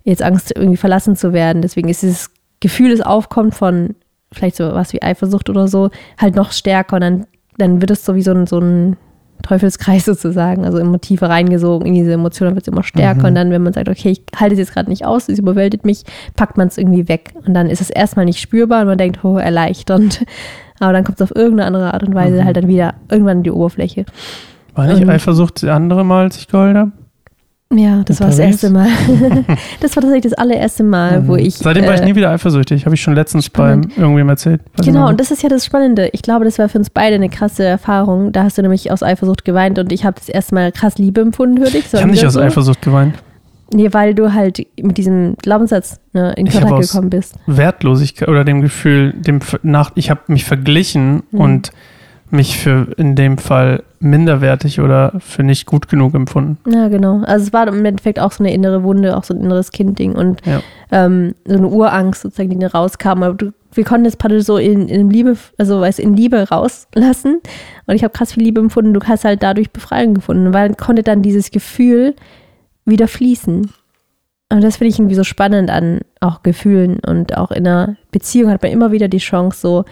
jetzt 0.04 0.24
Angst, 0.24 0.54
irgendwie 0.56 0.78
verlassen 0.78 1.16
zu 1.16 1.34
werden. 1.34 1.62
Deswegen 1.62 1.90
ist 1.90 2.02
dieses 2.02 2.32
Gefühl, 2.60 2.92
das 2.92 3.02
aufkommt 3.02 3.56
von 3.56 3.96
vielleicht 4.32 4.56
so 4.56 4.74
was 4.74 4.94
wie 4.94 5.02
Eifersucht 5.02 5.50
oder 5.50 5.68
so, 5.68 5.90
halt 6.18 6.36
noch 6.36 6.52
stärker 6.52 6.96
und 6.98 7.02
dann, 7.02 7.28
dann 7.58 7.82
wird 7.82 7.92
es 7.92 8.06
so 8.06 8.16
wie 8.16 8.22
so 8.22 8.32
ein, 8.32 8.46
so 8.46 8.60
ein 8.60 8.98
Teufelskreis 9.42 10.06
sozusagen, 10.06 10.66
also 10.66 10.78
immer 10.78 11.00
tiefer 11.00 11.30
reingesogen 11.30 11.88
in 11.88 11.94
diese 11.94 12.14
Emotionen, 12.14 12.56
wird 12.56 12.68
es 12.68 12.72
immer 12.72 12.84
stärker. 12.84 13.22
Mhm. 13.22 13.26
Und 13.26 13.36
dann, 13.36 13.52
wenn 13.52 13.64
man 13.64 13.74
sagt, 13.74 13.90
okay, 13.90 14.10
ich 14.12 14.22
halte 14.36 14.54
es 14.54 14.60
jetzt 14.60 14.74
gerade 14.74 14.90
nicht 14.90 15.06
aus, 15.06 15.30
es 15.30 15.40
überwältigt 15.40 15.86
mich, 15.86 16.04
packt 16.36 16.58
man 16.58 16.68
es 16.68 16.78
irgendwie 16.78 17.08
weg. 17.08 17.34
Und 17.46 17.54
dann 17.54 17.70
ist 17.70 17.82
es 17.82 17.90
erstmal 17.90 18.26
nicht 18.26 18.40
spürbar 18.40 18.82
und 18.82 18.88
man 18.88 18.98
denkt, 18.98 19.24
oh, 19.24 19.38
erleichternd. 19.38 20.26
Aber 20.80 20.94
dann 20.94 21.04
kommt 21.04 21.20
es 21.20 21.30
auf 21.30 21.36
irgendeine 21.36 21.66
andere 21.68 21.94
Art 21.94 22.04
und 22.04 22.16
Weise 22.16 22.42
Mhm. 22.42 22.46
halt 22.46 22.58
dann 22.58 22.68
wieder 22.68 22.96
irgendwann 23.10 23.38
in 23.38 23.44
die 23.44 23.52
Oberfläche. 23.52 24.06
War 24.76 24.88
nicht 24.88 25.02
Ähm. 25.02 25.10
Eifersucht 25.10 25.64
das 25.64 25.70
andere 25.70 26.06
Mal, 26.06 26.26
als 26.26 26.38
ich 26.38 26.48
geheult 26.48 26.78
habe? 26.78 26.92
Ja, 27.72 28.02
das 28.04 28.20
war 28.20 28.28
das 28.28 28.40
erste 28.40 28.72
Mal. 28.72 28.88
das 29.80 29.96
war 29.96 30.02
tatsächlich 30.02 30.24
das 30.24 30.34
allererste 30.34 30.84
Mal, 30.84 31.28
wo 31.28 31.34
Mhm. 31.34 31.40
ich. 31.40 31.56
Seitdem 31.56 31.86
war 31.86 31.94
ich 31.94 32.02
äh, 32.02 32.06
nie 32.06 32.16
wieder 32.16 32.32
eifersüchtig. 32.32 32.86
Habe 32.86 32.96
ich 32.96 33.02
schon 33.02 33.14
letztens 33.14 33.46
spannend. 33.46 33.90
beim 33.96 34.04
irgendwem 34.06 34.28
erzählt. 34.30 34.62
Genau, 34.84 35.06
ich 35.06 35.12
und 35.12 35.20
das 35.20 35.30
ist 35.30 35.44
ja 35.44 35.50
das 35.50 35.66
Spannende. 35.66 36.10
Ich 36.14 36.24
glaube, 36.24 36.46
das 36.46 36.58
war 36.58 36.68
für 36.68 36.80
uns 36.80 36.90
beide 36.90 37.14
eine 37.16 37.30
krasse 37.30 37.64
Erfahrung. 37.64 38.32
Da 38.32 38.44
hast 38.44 38.58
du 38.58 38.64
nämlich 38.64 38.92
aus 38.92 39.04
Eifersucht 39.04 39.46
geweint 39.46 39.78
und 39.78 39.92
ich 39.92 40.04
habe 40.04 40.18
das 40.18 40.30
erste 40.30 40.56
Mal 40.56 40.72
krass 40.72 40.98
Liebe 40.98 41.22
empfunden 41.22 41.64
für 41.64 41.72
dich. 41.72 41.86
ich 41.94 42.02
habe 42.02 42.10
nicht 42.10 42.26
aus 42.26 42.34
so. 42.34 42.40
Eifersucht 42.40 42.82
geweint. 42.82 43.14
Nee, 43.72 43.90
weil 43.94 44.16
du 44.16 44.34
halt 44.34 44.66
mit 44.82 44.98
diesem 44.98 45.36
Glaubenssatz 45.40 46.00
ne, 46.14 46.34
in 46.38 46.48
Ich 46.48 46.54
Kontakt 46.54 46.74
aus- 46.74 46.92
gekommen 46.92 47.12
bist. 47.12 47.36
Wertlosigkeit 47.46 48.28
oder 48.30 48.44
dem 48.44 48.62
Gefühl, 48.62 49.14
dem 49.14 49.42
nach, 49.62 49.92
ich 49.94 50.10
habe 50.10 50.22
mich 50.26 50.44
verglichen 50.44 51.22
Mhm. 51.30 51.40
und 51.40 51.72
mich 52.32 52.58
für 52.60 52.88
in 52.98 53.16
dem 53.16 53.38
Fall 53.38 53.84
minderwertig 54.00 54.80
oder 54.82 55.14
für 55.20 55.44
nicht 55.44 55.66
gut 55.66 55.90
genug 55.90 56.14
empfunden. 56.14 56.58
Ja, 56.72 56.88
genau. 56.88 57.22
Also 57.24 57.48
es 57.48 57.54
war 57.54 57.68
im 57.68 57.84
Endeffekt 57.84 58.20
auch 58.20 58.32
so 58.32 58.44
eine 58.44 58.54
innere 58.54 58.84
Wunde, 58.84 59.18
auch 59.18 59.24
so 59.24 59.34
ein 59.34 59.42
inneres 59.42 59.72
Kindding 59.72 60.14
und 60.14 60.46
Ja. 60.46 60.62
ähm, 60.92 61.34
so 61.46 61.58
eine 61.58 61.68
Urangst 61.68 62.22
sozusagen, 62.22 62.50
die 62.52 62.60
da 62.60 62.68
rauskam. 62.68 63.24
Aber 63.24 63.34
du, 63.34 63.52
wir 63.74 63.84
konnten 63.84 64.06
das 64.06 64.16
praktisch 64.16 64.44
so 64.44 64.58
in, 64.58 64.88
in 64.88 65.10
Liebe, 65.10 65.38
also 65.58 65.82
weißt, 65.82 66.00
in 66.00 66.16
Liebe 66.16 66.48
rauslassen. 66.50 67.40
Und 67.88 67.96
ich 67.96 68.04
habe 68.04 68.14
krass 68.14 68.34
viel 68.34 68.44
Liebe 68.44 68.62
empfunden. 68.62 68.94
Du 68.94 69.02
hast 69.02 69.26
halt 69.26 69.44
dadurch 69.44 69.72
Befreiung 69.72 70.14
gefunden, 70.14 70.54
weil 70.54 70.74
konnte 70.76 71.04
dann 71.04 71.22
dieses 71.22 71.52
Gefühl 71.52 72.16
wieder 72.86 73.08
fließen. 73.08 73.70
Und 74.52 74.64
das 74.64 74.78
finde 74.78 74.90
ich 74.90 74.98
irgendwie 75.00 75.16
so 75.16 75.24
spannend 75.24 75.70
an 75.70 76.00
auch 76.22 76.42
Gefühlen 76.42 77.00
und 77.06 77.38
auch 77.38 77.52
in 77.52 77.68
einer 77.68 77.98
Beziehung 78.12 78.50
hat 78.50 78.64
man 78.64 78.72
immer 78.72 78.92
wieder 78.92 79.08
die 79.08 79.20
Chance, 79.20 79.60
so 79.62 79.86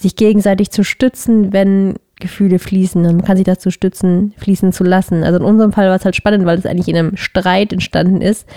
sich 0.00 0.16
gegenseitig 0.16 0.70
zu 0.70 0.82
stützen, 0.82 1.52
wenn 1.52 1.94
Gefühle 2.18 2.58
fließen. 2.58 3.04
Und 3.04 3.16
man 3.16 3.24
kann 3.24 3.36
sich 3.36 3.44
dazu 3.44 3.70
stützen, 3.70 4.32
fließen 4.38 4.72
zu 4.72 4.82
lassen. 4.82 5.24
Also 5.24 5.38
in 5.38 5.44
unserem 5.44 5.72
Fall 5.72 5.88
war 5.88 5.96
es 5.96 6.04
halt 6.04 6.16
spannend, 6.16 6.46
weil 6.46 6.58
es 6.58 6.66
eigentlich 6.66 6.88
in 6.88 6.96
einem 6.96 7.16
Streit 7.16 7.72
entstanden 7.72 8.22
ist. 8.22 8.48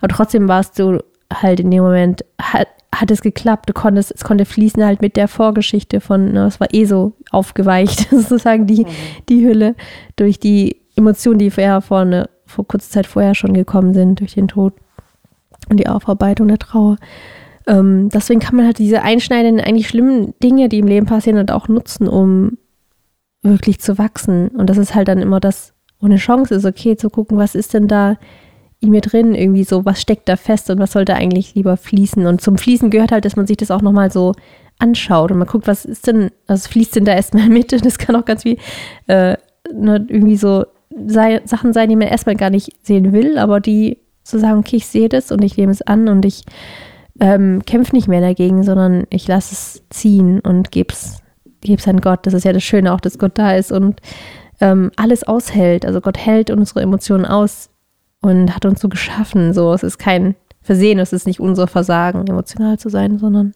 Aber 0.00 0.08
trotzdem 0.08 0.48
warst 0.48 0.78
du 0.78 1.02
halt 1.32 1.60
in 1.60 1.70
dem 1.70 1.82
Moment, 1.82 2.24
hat, 2.40 2.68
hat 2.92 3.10
es 3.10 3.22
geklappt. 3.22 3.68
Du 3.68 3.74
konntest, 3.74 4.12
es 4.12 4.24
konnte 4.24 4.44
fließen 4.44 4.84
halt 4.84 5.00
mit 5.00 5.16
der 5.16 5.28
Vorgeschichte 5.28 6.00
von, 6.00 6.32
ne, 6.32 6.46
es 6.46 6.58
war 6.58 6.72
eh 6.72 6.84
so 6.84 7.12
aufgeweicht, 7.30 8.08
sozusagen 8.10 8.66
die, 8.66 8.86
die 9.28 9.46
Hülle 9.46 9.76
durch 10.16 10.40
die 10.40 10.80
Emotionen, 10.96 11.38
die 11.38 11.50
vorher 11.50 11.80
vorne, 11.80 12.28
vor 12.44 12.66
kurzer 12.66 12.90
Zeit 12.90 13.06
vorher 13.06 13.34
schon 13.36 13.54
gekommen 13.54 13.94
sind, 13.94 14.18
durch 14.18 14.34
den 14.34 14.48
Tod 14.48 14.72
und 15.68 15.78
die 15.78 15.86
Aufarbeitung 15.86 16.48
der 16.48 16.58
Trauer. 16.58 16.96
Ähm, 17.68 18.08
deswegen 18.08 18.40
kann 18.40 18.56
man 18.56 18.64
halt 18.64 18.78
diese 18.78 19.02
einschneidenden, 19.02 19.64
eigentlich 19.64 19.88
schlimmen 19.88 20.34
Dinge, 20.42 20.68
die 20.68 20.78
im 20.78 20.86
Leben 20.86 21.06
passieren, 21.06 21.36
halt 21.36 21.52
auch 21.52 21.68
nutzen, 21.68 22.08
um 22.08 22.56
wirklich 23.42 23.78
zu 23.78 23.98
wachsen. 23.98 24.48
Und 24.48 24.70
das 24.70 24.78
ist 24.78 24.94
halt 24.94 25.06
dann 25.06 25.18
immer 25.18 25.38
das, 25.38 25.74
wo 26.00 26.06
eine 26.06 26.16
Chance 26.16 26.54
ist, 26.54 26.64
okay, 26.64 26.96
zu 26.96 27.10
gucken, 27.10 27.36
was 27.36 27.54
ist 27.54 27.74
denn 27.74 27.86
da 27.86 28.16
in 28.80 28.90
mir 28.90 29.02
drin, 29.02 29.34
irgendwie 29.34 29.64
so, 29.64 29.84
was 29.84 30.00
steckt 30.00 30.28
da 30.28 30.36
fest 30.36 30.70
und 30.70 30.78
was 30.78 30.92
sollte 30.92 31.14
eigentlich 31.14 31.54
lieber 31.54 31.76
fließen. 31.76 32.26
Und 32.26 32.40
zum 32.40 32.56
Fließen 32.56 32.90
gehört 32.90 33.12
halt, 33.12 33.24
dass 33.24 33.36
man 33.36 33.46
sich 33.46 33.56
das 33.58 33.70
auch 33.70 33.82
nochmal 33.82 34.10
so 34.10 34.32
anschaut 34.78 35.30
und 35.30 35.38
man 35.38 35.48
guckt, 35.48 35.66
was 35.66 35.84
ist 35.84 36.06
denn, 36.06 36.30
also 36.46 36.68
fließt 36.68 36.96
denn 36.96 37.04
da 37.04 37.12
erstmal 37.12 37.48
mit 37.48 37.72
und 37.72 37.84
das 37.84 37.98
kann 37.98 38.16
auch 38.16 38.24
ganz 38.24 38.44
viel 38.44 38.56
äh, 39.08 39.36
ne, 39.74 40.06
irgendwie 40.08 40.36
so 40.36 40.64
sei, 41.06 41.42
Sachen 41.44 41.72
sein, 41.72 41.88
die 41.88 41.96
man 41.96 42.08
erstmal 42.08 42.36
gar 42.36 42.50
nicht 42.50 42.74
sehen 42.86 43.12
will, 43.12 43.36
aber 43.36 43.60
die 43.60 43.98
zu 44.22 44.38
sagen, 44.38 44.60
okay, 44.60 44.76
ich 44.76 44.86
sehe 44.86 45.08
das 45.08 45.32
und 45.32 45.42
ich 45.42 45.56
nehme 45.56 45.72
es 45.72 45.82
an 45.82 46.08
und 46.08 46.24
ich 46.24 46.44
ähm, 47.20 47.62
kämpfe 47.66 47.94
nicht 47.94 48.08
mehr 48.08 48.20
dagegen, 48.20 48.62
sondern 48.62 49.04
ich 49.10 49.26
lasse 49.26 49.52
es 49.52 49.82
ziehen 49.90 50.40
und 50.40 50.70
gebe 50.70 50.92
es 50.92 51.22
geb's 51.60 51.88
an 51.88 52.00
Gott. 52.00 52.26
Das 52.26 52.34
ist 52.34 52.44
ja 52.44 52.52
das 52.52 52.62
Schöne 52.62 52.92
auch, 52.92 53.00
dass 53.00 53.18
Gott 53.18 53.32
da 53.34 53.54
ist 53.54 53.72
und 53.72 54.00
ähm, 54.60 54.90
alles 54.96 55.24
aushält. 55.24 55.84
Also 55.84 56.00
Gott 56.00 56.18
hält 56.18 56.50
unsere 56.50 56.82
Emotionen 56.82 57.24
aus 57.24 57.70
und 58.20 58.54
hat 58.54 58.64
uns 58.64 58.80
so 58.80 58.88
geschaffen. 58.88 59.52
So, 59.52 59.72
es 59.72 59.82
ist 59.82 59.98
kein 59.98 60.34
Versehen, 60.62 60.98
es 60.98 61.12
ist 61.12 61.26
nicht 61.26 61.40
unser 61.40 61.66
Versagen, 61.66 62.26
emotional 62.26 62.78
zu 62.78 62.88
sein, 62.88 63.18
sondern 63.18 63.54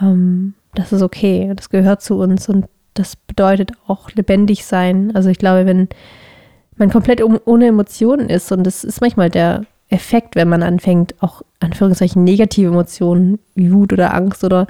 ähm, 0.00 0.54
das 0.74 0.92
ist 0.92 1.02
okay. 1.02 1.52
Das 1.56 1.70
gehört 1.70 2.02
zu 2.02 2.18
uns 2.18 2.48
und 2.48 2.66
das 2.94 3.16
bedeutet 3.16 3.72
auch 3.86 4.10
lebendig 4.12 4.64
sein. 4.64 5.12
Also 5.14 5.28
ich 5.30 5.38
glaube, 5.38 5.66
wenn 5.66 5.88
man 6.76 6.90
komplett 6.90 7.22
ohne 7.22 7.66
Emotionen 7.66 8.28
ist 8.28 8.52
und 8.52 8.64
das 8.64 8.84
ist 8.84 9.00
manchmal 9.00 9.30
der 9.30 9.64
Effekt, 9.90 10.36
wenn 10.36 10.48
man 10.48 10.62
anfängt, 10.62 11.20
auch 11.20 11.42
Anführungszeichen 11.58 12.24
negative 12.24 12.68
Emotionen 12.68 13.38
wie 13.54 13.72
Wut 13.72 13.92
oder 13.92 14.14
Angst 14.14 14.44
oder 14.44 14.66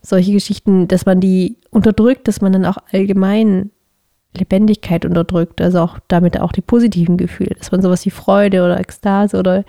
solche 0.00 0.32
Geschichten, 0.32 0.88
dass 0.88 1.06
man 1.06 1.20
die 1.20 1.56
unterdrückt, 1.70 2.26
dass 2.26 2.40
man 2.40 2.52
dann 2.52 2.64
auch 2.64 2.78
allgemein 2.90 3.70
Lebendigkeit 4.36 5.04
unterdrückt, 5.04 5.60
also 5.60 5.80
auch 5.80 5.98
damit 6.08 6.40
auch 6.40 6.52
die 6.52 6.62
positiven 6.62 7.18
Gefühle, 7.18 7.54
dass 7.56 7.70
man 7.70 7.82
sowas 7.82 8.04
wie 8.06 8.10
Freude 8.10 8.64
oder 8.64 8.80
Ekstase 8.80 9.38
oder 9.38 9.64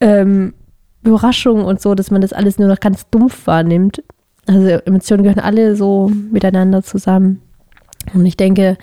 ähm, 0.00 0.54
Überraschung 1.02 1.64
und 1.64 1.80
so, 1.80 1.94
dass 1.94 2.10
man 2.10 2.20
das 2.20 2.32
alles 2.32 2.58
nur 2.58 2.68
noch 2.68 2.80
ganz 2.80 3.08
dumpf 3.10 3.46
wahrnimmt. 3.46 4.02
Also 4.46 4.68
Emotionen 4.68 5.24
gehören 5.24 5.40
alle 5.40 5.76
so 5.76 6.10
miteinander 6.30 6.82
zusammen. 6.82 7.42
Und 8.12 8.24
ich 8.26 8.36
denke, 8.36 8.78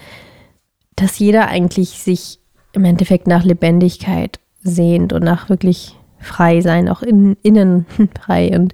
dass 0.96 1.20
jeder 1.20 1.48
eigentlich 1.48 1.90
sich 2.02 2.40
im 2.74 2.84
Endeffekt 2.84 3.28
nach 3.28 3.44
Lebendigkeit 3.44 4.40
sehnt 4.64 5.14
und 5.14 5.24
nach 5.24 5.50
wirklich 5.50 5.98
frei 6.20 6.62
sein, 6.62 6.88
auch 6.90 7.02
in, 7.02 7.36
innen 7.44 7.86
frei. 8.22 8.56
Und 8.58 8.74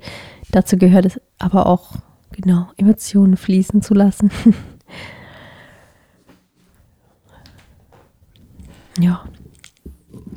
dazu 0.51 0.77
gehört 0.77 1.05
es 1.05 1.21
aber 1.39 1.65
auch, 1.67 1.93
genau, 2.31 2.67
Emotionen 2.77 3.37
fließen 3.37 3.81
zu 3.81 3.93
lassen. 3.93 4.31
ja, 8.99 9.21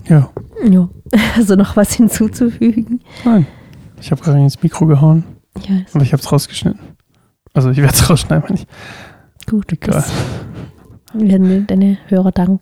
Ja. 0.09 0.31
ja. 0.69 0.89
Also 1.37 1.55
noch 1.57 1.77
was 1.77 1.93
hinzuzufügen? 1.95 3.01
Nein. 3.25 3.47
Ich 4.01 4.11
habe 4.13 4.23
gerade 4.23 4.39
ins 4.39 4.63
Mikro 4.63 4.87
gehauen, 4.87 5.25
Ja, 5.67 5.77
aber 5.93 6.03
ich 6.05 6.13
habe 6.13 6.23
es 6.23 6.31
rausgeschnitten. 6.31 6.81
Also 7.53 7.71
ich 7.71 7.79
werde 7.79 7.93
es 7.95 8.09
rausschneiden, 8.09 8.49
wenn 8.49 8.57
ich. 8.57 8.67
gut. 9.49 9.73
Egal. 9.73 10.05
Werden 11.13 11.49
dir 11.49 11.61
deine 11.63 11.99
Hörer 12.07 12.31
danken. 12.31 12.61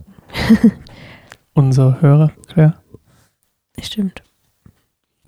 Unser 1.52 2.00
Hörer, 2.00 2.32
Claire. 2.48 2.74
Stimmt. 3.80 4.22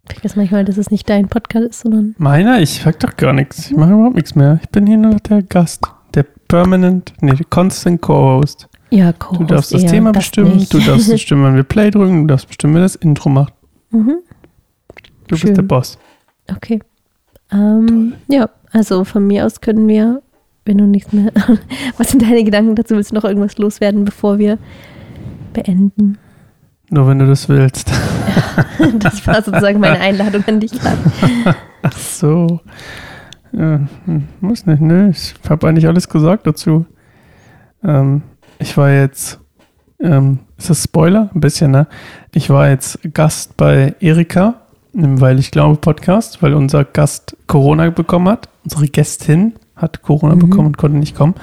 Ich 0.09 0.15
vergesse 0.15 0.39
manchmal, 0.39 0.65
dass 0.65 0.77
es 0.77 0.91
nicht 0.91 1.09
dein 1.09 1.29
Podcast 1.29 1.67
ist, 1.67 1.81
sondern 1.83 2.15
Meiner? 2.19 2.61
Ich 2.61 2.81
sag 2.83 2.99
doch 3.01 3.17
gar 3.17 3.33
nichts. 3.33 3.71
Ich 3.71 3.77
mache 3.77 3.93
überhaupt 3.93 4.17
nichts 4.17 4.35
mehr. 4.35 4.59
Ich 4.63 4.69
bin 4.71 4.87
hier 4.87 4.97
nur 4.97 5.13
noch 5.13 5.21
der 5.21 5.43
Gast. 5.43 5.85
Der 6.15 6.25
Permanent, 6.49 7.13
nee, 7.21 7.33
der 7.33 7.47
Constant 7.49 8.01
Co-Host. 8.03 8.69
ja, 8.91 9.13
Du 9.13 9.45
darfst 9.45 9.73
das 9.73 9.87
Thema 9.87 10.11
das 10.11 10.25
bestimmen, 10.25 10.57
nicht. 10.57 10.75
du 10.75 10.81
darfst 10.81 11.09
bestimmen, 11.13 11.45
wann 11.45 11.55
wir 11.55 11.63
Play 11.63 11.91
drücken, 11.93 12.23
du 12.23 12.33
darfst 12.33 12.49
bestimmen, 12.49 12.75
wer 12.75 12.83
das 12.83 12.97
Intro 12.97 13.29
macht. 13.29 13.53
mhm. 13.91 14.17
Du 15.29 15.37
Schön. 15.37 15.51
bist 15.51 15.59
der 15.59 15.63
Boss. 15.63 15.97
Okay. 16.53 16.81
Ähm, 17.53 18.15
ja, 18.27 18.51
also 18.73 19.05
von 19.05 19.25
mir 19.29 19.47
aus 19.47 19.61
können 19.61 19.87
wir, 19.87 20.23
wenn 20.65 20.79
du 20.79 20.87
nichts 20.89 21.13
mehr. 21.13 21.31
Was 21.99 22.11
sind 22.11 22.23
deine 22.23 22.43
Gedanken 22.43 22.75
dazu? 22.75 22.97
Willst 22.97 23.13
du 23.13 23.15
noch 23.15 23.23
irgendwas 23.25 23.57
loswerden, 23.59 24.05
bevor 24.05 24.39
wir 24.41 24.59
beenden? 25.53 26.19
Nur 26.90 27.07
wenn 27.09 27.18
du 27.18 27.26
das 27.26 27.48
willst. 27.48 27.90
Das 28.98 29.26
war 29.26 29.42
sozusagen 29.42 29.81
meine 29.81 30.00
Einladung 30.00 30.42
an 30.46 30.61
dich 30.61 30.72
gerade. 30.72 30.98
Ach 31.83 31.92
so. 31.96 32.61
Ja, 33.53 33.81
hm, 34.05 34.24
muss 34.40 34.66
nicht, 34.66 34.81
ne? 34.81 35.11
Ich 35.11 35.35
habe 35.48 35.68
eigentlich 35.68 35.87
alles 35.87 36.09
gesagt 36.09 36.46
dazu. 36.46 36.85
Ähm, 37.85 38.22
ich 38.59 38.76
war 38.76 38.90
jetzt, 38.90 39.40
ähm, 40.00 40.40
ist 40.59 40.70
das 40.70 40.85
Spoiler? 40.85 41.31
Ein 41.35 41.40
bisschen, 41.40 41.70
ne? 41.70 41.87
Ich 42.33 42.50
war 42.50 42.68
jetzt 42.68 42.98
Gast 43.14 43.57
bei 43.57 43.94
Erika 44.00 44.55
im 44.92 45.20
Weil 45.20 45.38
ich 45.38 45.50
glaube 45.50 45.76
Podcast, 45.76 46.42
weil 46.42 46.55
unser 46.55 46.85
Gast 46.85 47.37
Corona 47.46 47.88
bekommen 47.90 48.29
hat. 48.29 48.48
Unsere 48.64 48.88
Gästin 48.88 49.55
hat 49.76 50.03
Corona 50.03 50.35
Mhm. 50.35 50.40
bekommen 50.40 50.66
und 50.68 50.79
konnte 50.79 50.98
nicht 50.98 51.16
kommen. 51.16 51.35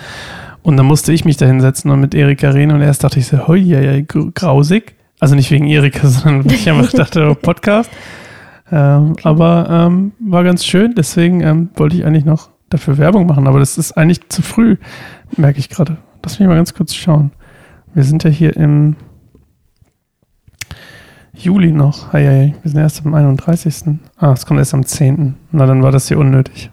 Und 0.63 0.77
dann 0.77 0.86
musste 0.86 1.13
ich 1.13 1.23
mich 1.25 1.38
da 1.38 1.45
hinsetzen 1.45 1.89
und 1.91 1.99
mit 2.01 2.13
Erika 2.13 2.49
reden 2.49 2.71
und 2.73 2.81
erst 2.81 3.03
dachte 3.03 3.19
ich 3.19 3.27
so, 3.27 3.47
hoi, 3.47 3.57
ja, 3.57 3.79
ja, 3.79 4.01
grausig. 4.05 4.95
Also 5.19 5.36
nicht 5.36 5.51
wegen 5.51 5.67
Erika, 5.67 6.08
sondern 6.08 6.45
weil 6.45 6.53
ich 6.53 6.69
einfach 6.69 6.91
dachte, 6.93 7.30
oh, 7.30 7.36
Podcast. 7.36 7.89
Ähm, 8.71 9.15
Aber 9.23 9.67
ähm, 9.69 10.12
war 10.19 10.43
ganz 10.43 10.65
schön, 10.65 10.93
deswegen 10.95 11.41
ähm, 11.41 11.69
wollte 11.75 11.95
ich 11.95 12.06
eigentlich 12.06 12.25
noch 12.25 12.49
dafür 12.69 12.97
Werbung 12.97 13.25
machen, 13.25 13.47
aber 13.47 13.60
das 13.60 13.77
ist 13.77 13.93
eigentlich 13.93 14.27
zu 14.27 14.41
früh, 14.41 14.75
merke 15.38 15.60
ich 15.60 15.69
gerade. 15.69 15.97
Lass 16.23 16.39
mich 16.39 16.49
mal 16.49 16.56
ganz 16.56 16.73
kurz 16.73 16.93
schauen. 16.93 17.32
Wir 17.93 18.03
sind 18.03 18.25
ja 18.25 18.30
hier 18.30 18.58
im 18.58 18.97
Juli 21.34 21.71
noch. 21.71 22.12
Hei, 22.12 22.25
hei, 22.25 22.56
wir 22.62 22.71
sind 22.71 22.82
erst 22.82 23.06
am 23.06 23.13
31. 23.13 23.97
Ah, 24.17 24.34
es 24.34 24.45
kommt 24.45 24.60
erst 24.60 24.73
am 24.73 24.86
10. 24.86 25.36
Na, 25.53 25.65
dann 25.65 25.82
war 25.82 25.93
das 25.93 26.10
hier 26.10 26.19
unnötig. 26.19 26.69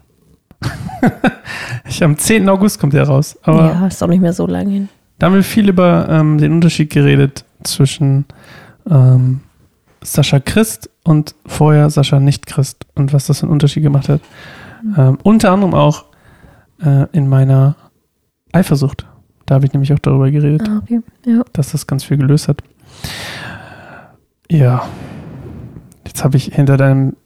ich, 1.88 2.02
am 2.02 2.18
10. 2.18 2.48
August 2.48 2.80
kommt 2.80 2.94
der 2.94 3.04
raus. 3.04 3.38
Aber 3.42 3.66
ja, 3.66 3.86
ist 3.86 4.02
auch 4.02 4.08
nicht 4.08 4.22
mehr 4.22 4.32
so 4.32 4.48
lange 4.48 4.72
hin. 4.72 4.88
Da 5.20 5.26
haben 5.26 5.34
wir 5.34 5.44
viel 5.44 5.68
über 5.68 6.08
ähm, 6.10 6.38
den 6.38 6.50
Unterschied 6.50 6.90
geredet 6.90 7.44
zwischen 7.64 8.26
ähm, 8.90 9.40
Sascha 10.02 10.38
Christ 10.40 10.90
und 11.04 11.34
vorher 11.46 11.88
Sascha 11.90 12.20
nicht 12.20 12.46
Christ 12.46 12.84
und 12.94 13.12
was 13.12 13.26
das 13.26 13.40
für 13.40 13.44
einen 13.46 13.52
Unterschied 13.52 13.82
gemacht 13.82 14.08
hat. 14.08 14.20
Ähm, 14.96 15.18
unter 15.22 15.50
anderem 15.50 15.74
auch 15.74 16.04
äh, 16.82 17.06
in 17.12 17.28
meiner 17.28 17.76
Eifersucht. 18.52 19.06
Da 19.46 19.56
habe 19.56 19.66
ich 19.66 19.72
nämlich 19.72 19.92
auch 19.92 19.98
darüber 19.98 20.30
geredet, 20.30 20.68
Ah, 20.68 20.80
okay. 20.82 21.00
Ja. 21.26 21.42
dass 21.52 21.72
das 21.72 21.86
ganz 21.86 22.04
viel 22.04 22.16
gelöst 22.16 22.48
hat. 22.48 22.62
Ja. 24.50 24.86
Jetzt 26.06 26.22
habe 26.24 26.36
ich 26.36 26.44
hinter 26.54 26.76
deinem 26.76 27.16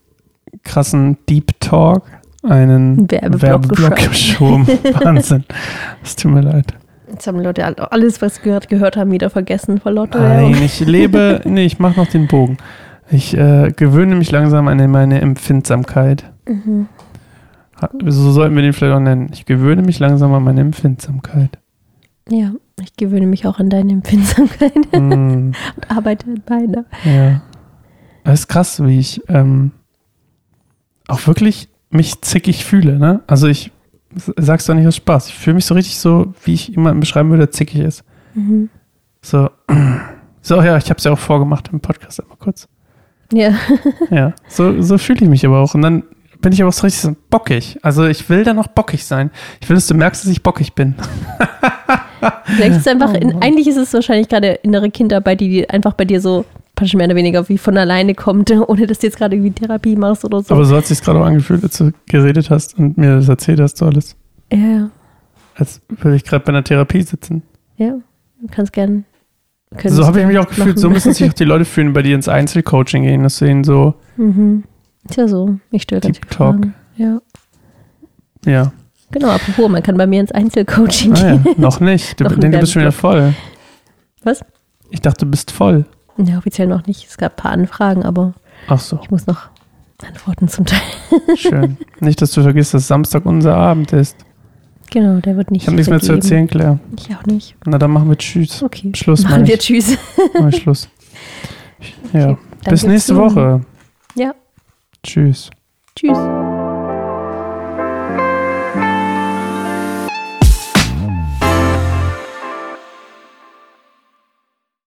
krassen 0.62 1.18
Deep 1.28 1.58
Talk 1.60 2.04
einen 2.42 3.00
Ein 3.00 3.10
Werbeblock 3.10 3.42
Werbeblock 3.42 3.96
geschoben. 3.96 4.66
Wahnsinn. 5.04 5.44
Es 6.02 6.16
tut 6.16 6.30
mir 6.32 6.40
leid. 6.42 6.74
Jetzt 7.10 7.26
haben 7.26 7.40
Leute 7.40 7.64
all- 7.64 7.74
alles, 7.76 8.20
was 8.22 8.36
sie 8.36 8.42
gehört, 8.42 8.68
gehört 8.68 8.96
haben, 8.96 9.10
wieder 9.10 9.30
vergessen 9.30 9.78
vor 9.80 9.92
lauter 9.92 10.20
Nein, 10.20 10.54
ich 10.62 10.80
lebe, 10.80 11.40
nee, 11.46 11.64
ich 11.64 11.78
mache 11.78 11.98
noch 11.98 12.06
den 12.08 12.26
Bogen. 12.26 12.58
Ich 13.10 13.36
äh, 13.36 13.72
gewöhne 13.74 14.14
mich 14.16 14.30
langsam 14.30 14.68
an 14.68 14.90
meine 14.90 15.20
Empfindsamkeit. 15.20 16.24
Mhm. 16.46 16.88
So 18.06 18.32
sollten 18.32 18.54
wir 18.56 18.62
den 18.62 18.72
vielleicht 18.72 18.94
auch 18.96 19.00
nennen. 19.00 19.30
Ich 19.32 19.46
gewöhne 19.46 19.82
mich 19.82 19.98
langsam 20.00 20.34
an 20.34 20.42
meine 20.42 20.60
Empfindsamkeit. 20.60 21.58
Ja, 22.28 22.52
ich 22.82 22.94
gewöhne 22.96 23.26
mich 23.26 23.46
auch 23.46 23.58
an 23.58 23.70
deine 23.70 23.92
Empfindsamkeit 23.92 24.74
Hm, 24.92 25.52
und 25.76 25.90
arbeite 25.90 26.26
an 26.26 26.42
meiner. 26.48 26.84
ja. 27.04 27.40
Das 28.24 28.40
ist 28.40 28.48
krass, 28.48 28.84
wie 28.84 28.98
ich 28.98 29.22
ähm, 29.28 29.70
auch 31.06 31.26
wirklich 31.26 31.70
mich 31.88 32.20
zickig 32.20 32.66
fühle. 32.66 32.98
Ne? 32.98 33.20
Also 33.26 33.46
ich 33.46 33.70
s- 34.16 34.32
sag's 34.36 34.66
doch 34.66 34.74
nicht 34.74 34.86
aus 34.86 34.96
Spaß. 34.96 35.28
Ich 35.28 35.34
fühle 35.34 35.54
mich 35.54 35.66
so 35.66 35.74
richtig 35.74 35.98
so, 35.98 36.32
wie 36.44 36.54
ich 36.54 36.68
jemanden 36.68 37.00
beschreiben 37.00 37.30
würde, 37.30 37.44
der 37.46 37.50
zickig 37.52 37.80
ist. 37.80 38.04
Mhm. 38.34 38.68
So, 39.22 39.50
so 40.42 40.62
ja, 40.62 40.76
ich 40.76 40.90
habe 40.90 40.98
es 40.98 41.04
ja 41.04 41.12
auch 41.12 41.18
vorgemacht 41.18 41.68
im 41.72 41.80
Podcast 41.80 42.20
einmal 42.20 42.36
kurz. 42.38 42.68
Ja, 43.32 43.52
Ja, 44.10 44.32
so, 44.48 44.80
so 44.82 44.96
fühle 44.98 45.20
ich 45.22 45.28
mich 45.28 45.44
aber 45.46 45.58
auch. 45.60 45.74
Und 45.74 45.82
dann 45.82 46.02
bin 46.40 46.52
ich 46.52 46.62
aber 46.62 46.68
auch 46.68 46.72
so 46.72 46.82
richtig 46.86 47.02
so 47.02 47.16
bockig. 47.30 47.78
Also 47.82 48.06
ich 48.06 48.28
will 48.30 48.44
dann 48.44 48.58
auch 48.58 48.68
bockig 48.68 49.04
sein. 49.04 49.30
Ich 49.60 49.68
will, 49.68 49.74
dass 49.76 49.86
du 49.88 49.94
merkst, 49.94 50.22
dass 50.24 50.30
ich 50.30 50.42
bockig 50.42 50.74
bin. 50.74 50.94
vielleicht 52.44 52.72
ist 52.72 52.80
es 52.80 52.86
einfach, 52.86 53.12
Oh 53.12 53.16
in, 53.16 53.42
eigentlich 53.42 53.66
ist 53.66 53.76
es 53.76 53.92
wahrscheinlich 53.92 54.28
gerade 54.28 54.52
innere 54.62 54.90
Kinderarbeit, 54.90 55.40
die, 55.40 55.48
die 55.48 55.70
einfach 55.70 55.94
bei 55.94 56.04
dir 56.04 56.20
so 56.20 56.44
praktisch 56.78 56.94
mehr 56.94 57.06
oder 57.06 57.16
weniger 57.16 57.48
wie 57.48 57.58
von 57.58 57.76
alleine 57.76 58.14
kommt, 58.14 58.50
ohne 58.68 58.86
dass 58.86 58.98
du 59.00 59.06
jetzt 59.06 59.16
gerade 59.18 59.36
irgendwie 59.36 59.52
Therapie 59.52 59.96
machst 59.96 60.24
oder 60.24 60.42
so. 60.42 60.54
Aber 60.54 60.64
so 60.64 60.76
hat 60.76 60.82
es 60.84 60.88
sich 60.88 61.02
gerade 61.02 61.20
auch 61.20 61.24
angefühlt, 61.26 61.62
als 61.64 61.78
du 61.78 61.92
geredet 62.06 62.50
hast 62.50 62.78
und 62.78 62.96
mir 62.96 63.16
das 63.16 63.28
erzählt 63.28 63.60
hast, 63.60 63.76
so 63.78 63.86
alles. 63.86 64.16
ja, 64.52 64.58
ja, 64.58 64.90
Als 65.56 65.80
würde 65.88 66.16
ich 66.16 66.24
gerade 66.24 66.44
bei 66.44 66.50
einer 66.50 66.64
Therapie 66.64 67.02
sitzen. 67.02 67.42
ja, 67.76 67.90
du 68.40 68.46
kannst 68.50 68.72
gern. 68.72 69.04
so 69.84 70.06
habe 70.06 70.20
ich 70.20 70.26
mich 70.26 70.38
auch 70.38 70.46
gefühlt. 70.48 70.78
So 70.78 70.86
machen. 70.88 70.94
müssen 70.94 71.12
sich 71.12 71.28
auch 71.28 71.34
die 71.34 71.44
Leute 71.44 71.64
fühlen, 71.64 71.92
bei 71.92 72.02
die 72.02 72.12
ins 72.12 72.28
Einzelcoaching 72.28 73.02
gehen, 73.02 73.22
dass 73.22 73.38
sie 73.38 73.46
ihnen 73.46 73.64
so, 73.64 73.94
Mhm. 74.16 74.64
Ist 75.08 75.16
ja 75.16 75.26
so. 75.28 75.58
Ich 75.70 75.86
viele 75.88 76.00
Talk. 76.00 76.16
Fragen. 76.28 76.74
Ja. 76.96 77.20
ja. 78.44 78.72
Genau, 79.10 79.28
apropos, 79.30 79.68
man 79.70 79.82
kann 79.82 79.96
bei 79.96 80.06
mir 80.06 80.20
ins 80.20 80.32
Einzelcoaching 80.32 81.14
Ah, 81.14 81.18
ja. 81.18 81.36
gehen. 81.36 81.54
Noch 81.56 81.80
nicht. 81.80 82.20
Du, 82.20 82.24
Noch 82.28 82.36
nee, 82.36 82.50
du 82.50 82.58
bist 82.58 82.72
schon 82.72 82.82
wieder 82.82 82.92
voll. 82.92 83.32
Was? 84.22 84.44
Ich 84.90 85.00
dachte, 85.00 85.24
du 85.24 85.30
bist 85.30 85.50
voll. 85.50 85.86
Ja, 86.18 86.38
offiziell 86.38 86.66
noch 86.66 86.86
nicht. 86.86 87.06
Es 87.08 87.16
gab 87.16 87.32
ein 87.32 87.36
paar 87.42 87.52
Anfragen, 87.52 88.02
aber 88.04 88.34
Ach 88.66 88.80
so, 88.80 88.98
ich 89.02 89.10
muss 89.10 89.26
noch 89.26 89.48
antworten 90.04 90.48
zum 90.48 90.66
Teil. 90.66 90.80
schön. 91.36 91.76
nicht, 92.00 92.20
dass 92.22 92.32
du 92.32 92.42
vergisst, 92.42 92.74
dass 92.74 92.86
Samstag 92.88 93.24
unser 93.26 93.56
Abend 93.56 93.92
ist. 93.92 94.16
Genau, 94.90 95.20
der 95.20 95.36
wird 95.36 95.50
nicht. 95.50 95.62
Ich 95.62 95.66
habe 95.66 95.76
nichts 95.76 95.90
mehr 95.90 96.00
zu 96.00 96.12
erzählen, 96.12 96.46
Claire. 96.46 96.78
Ich 96.96 97.14
auch 97.14 97.24
nicht. 97.26 97.56
Na, 97.66 97.78
dann 97.78 97.90
machen 97.90 98.08
wir 98.08 98.16
Tschüss. 98.16 98.62
Okay. 98.62 98.92
Schluss, 98.94 99.22
Machen 99.22 99.46
wir. 99.46 99.58
Tschüss. 99.58 99.96
Mal 100.38 100.52
Schluss. 100.52 100.88
Ja. 102.12 102.30
Okay, 102.30 102.70
Bis 102.70 102.82
nächste 102.84 103.14
Woche. 103.14 103.60
Ja. 104.16 104.34
Tschüss. 105.04 105.48
Tschüss. 105.94 106.18